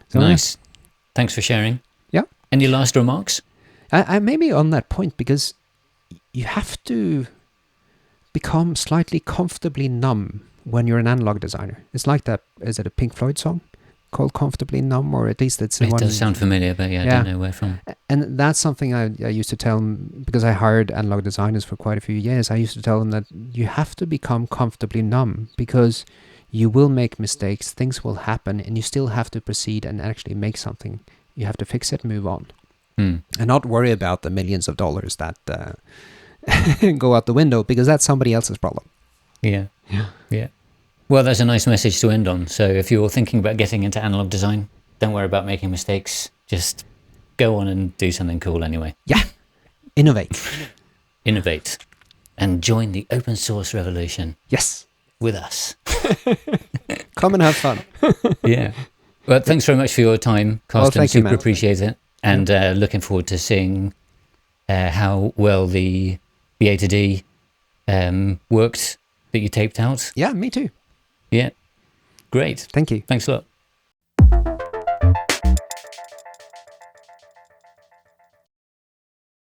So, 0.09 0.19
yeah. 0.21 0.29
nice. 0.29 0.57
Thanks 1.13 1.35
for 1.35 1.41
sharing. 1.41 1.81
Yeah. 2.11 2.23
Any 2.51 2.67
last 2.67 2.95
remarks? 2.95 3.41
I, 3.91 4.15
I 4.15 4.19
maybe 4.19 4.51
on 4.51 4.69
that 4.71 4.89
point 4.89 5.17
because 5.17 5.53
you 6.33 6.45
have 6.45 6.81
to 6.85 7.27
become 8.33 8.75
slightly 8.75 9.19
comfortably 9.19 9.87
numb 9.87 10.41
when 10.63 10.87
you're 10.87 10.99
an 10.99 11.07
analog 11.07 11.39
designer. 11.39 11.83
It's 11.93 12.07
like 12.07 12.23
that. 12.25 12.41
Is 12.61 12.79
it 12.79 12.87
a 12.87 12.89
Pink 12.89 13.13
Floyd 13.15 13.37
song 13.37 13.61
called 14.11 14.33
"Comfortably 14.33 14.81
Numb"? 14.81 15.13
Or 15.13 15.27
at 15.27 15.39
least 15.41 15.61
it's 15.61 15.77
the 15.79 15.85
It 15.85 15.91
one. 15.91 15.99
does 16.01 16.17
sound 16.17 16.37
familiar, 16.37 16.73
but 16.73 16.89
yeah, 16.91 17.03
I 17.03 17.05
don't 17.05 17.25
know 17.33 17.39
where 17.39 17.53
from. 17.53 17.79
And 18.09 18.37
that's 18.39 18.59
something 18.59 18.93
I, 18.93 19.05
I 19.23 19.29
used 19.29 19.49
to 19.49 19.57
tell 19.57 19.77
them 19.77 20.23
because 20.25 20.43
I 20.43 20.51
hired 20.53 20.91
analog 20.91 21.23
designers 21.23 21.63
for 21.65 21.75
quite 21.75 21.97
a 21.97 22.01
few 22.01 22.15
years. 22.15 22.51
I 22.51 22.55
used 22.55 22.73
to 22.73 22.81
tell 22.81 22.99
them 22.99 23.11
that 23.11 23.25
you 23.31 23.65
have 23.67 23.95
to 23.97 24.05
become 24.05 24.47
comfortably 24.47 25.01
numb 25.01 25.49
because 25.57 26.05
you 26.51 26.69
will 26.69 26.89
make 26.89 27.19
mistakes, 27.19 27.73
things 27.73 28.03
will 28.03 28.15
happen, 28.31 28.59
and 28.61 28.77
you 28.77 28.81
still 28.81 29.07
have 29.07 29.29
to 29.31 29.41
proceed 29.41 29.85
and 29.85 30.01
actually 30.01 30.35
make 30.35 30.57
something. 30.57 30.99
You 31.35 31.45
have 31.45 31.57
to 31.57 31.65
fix 31.65 31.91
it, 31.93 32.03
move 32.03 32.25
on, 32.27 32.45
Mm. 32.97 33.21
and 33.37 33.47
not 33.47 33.65
worry 33.65 33.91
about 33.91 34.21
the 34.23 34.29
millions 34.31 34.67
of 34.67 34.75
dollars 34.75 35.17
that 35.17 35.37
uh, 35.49 35.73
go 36.97 37.15
out 37.15 37.25
the 37.25 37.33
window 37.33 37.63
because 37.63 37.87
that's 37.87 38.05
somebody 38.05 38.33
else's 38.33 38.57
problem. 38.57 38.85
Yeah. 39.41 39.67
Yeah. 39.89 40.07
Yeah. 40.29 40.47
Well, 41.09 41.23
that's 41.23 41.39
a 41.39 41.45
nice 41.45 41.67
message 41.67 41.99
to 42.01 42.09
end 42.09 42.27
on. 42.27 42.47
So 42.47 42.67
if 42.67 42.91
you're 42.91 43.09
thinking 43.09 43.39
about 43.39 43.57
getting 43.57 43.83
into 43.83 44.03
analog 44.03 44.29
design, 44.29 44.69
don't 44.99 45.13
worry 45.13 45.25
about 45.25 45.45
making 45.45 45.71
mistakes. 45.71 46.29
Just 46.47 46.85
go 47.37 47.55
on 47.57 47.67
and 47.67 47.95
do 47.97 48.11
something 48.11 48.39
cool 48.39 48.63
anyway. 48.63 48.95
Yeah. 49.05 49.23
Innovate. 49.95 50.41
Innovate 51.25 51.77
and 52.37 52.61
join 52.61 52.91
the 52.91 53.07
open 53.11 53.35
source 53.35 53.73
revolution 53.73 54.35
Yes. 54.49 54.85
with 55.19 55.35
us. 55.35 55.75
Come 57.15 57.33
and 57.33 57.41
have 57.43 57.55
fun. 57.55 57.79
yeah. 58.43 58.73
Well, 59.25 59.39
thanks 59.41 59.65
very 59.65 59.77
much 59.77 59.93
for 59.93 60.01
your 60.01 60.17
time, 60.17 60.47
Well, 60.73 60.83
Carsten. 60.83 60.99
thank 61.01 61.11
Super 61.11 61.23
Matt. 61.25 61.33
appreciate 61.33 61.81
it. 61.81 61.97
And 62.23 62.49
uh, 62.51 62.73
looking 62.77 63.01
forward 63.01 63.27
to 63.27 63.37
seeing 63.37 63.93
uh, 64.69 64.89
how 64.89 65.33
well 65.35 65.67
the 65.67 66.19
BA 66.59 66.77
to 66.77 66.87
D 66.87 67.23
um, 67.87 68.39
worked 68.49 68.97
that 69.31 69.39
you 69.39 69.49
taped 69.49 69.79
out. 69.79 70.11
Yeah, 70.15 70.33
me 70.33 70.49
too. 70.49 70.69
Yeah. 71.31 71.49
Great. 72.31 72.67
Thank 72.73 72.91
you. 72.91 73.01
Thanks 73.01 73.27
a 73.27 73.31
lot. 73.33 73.45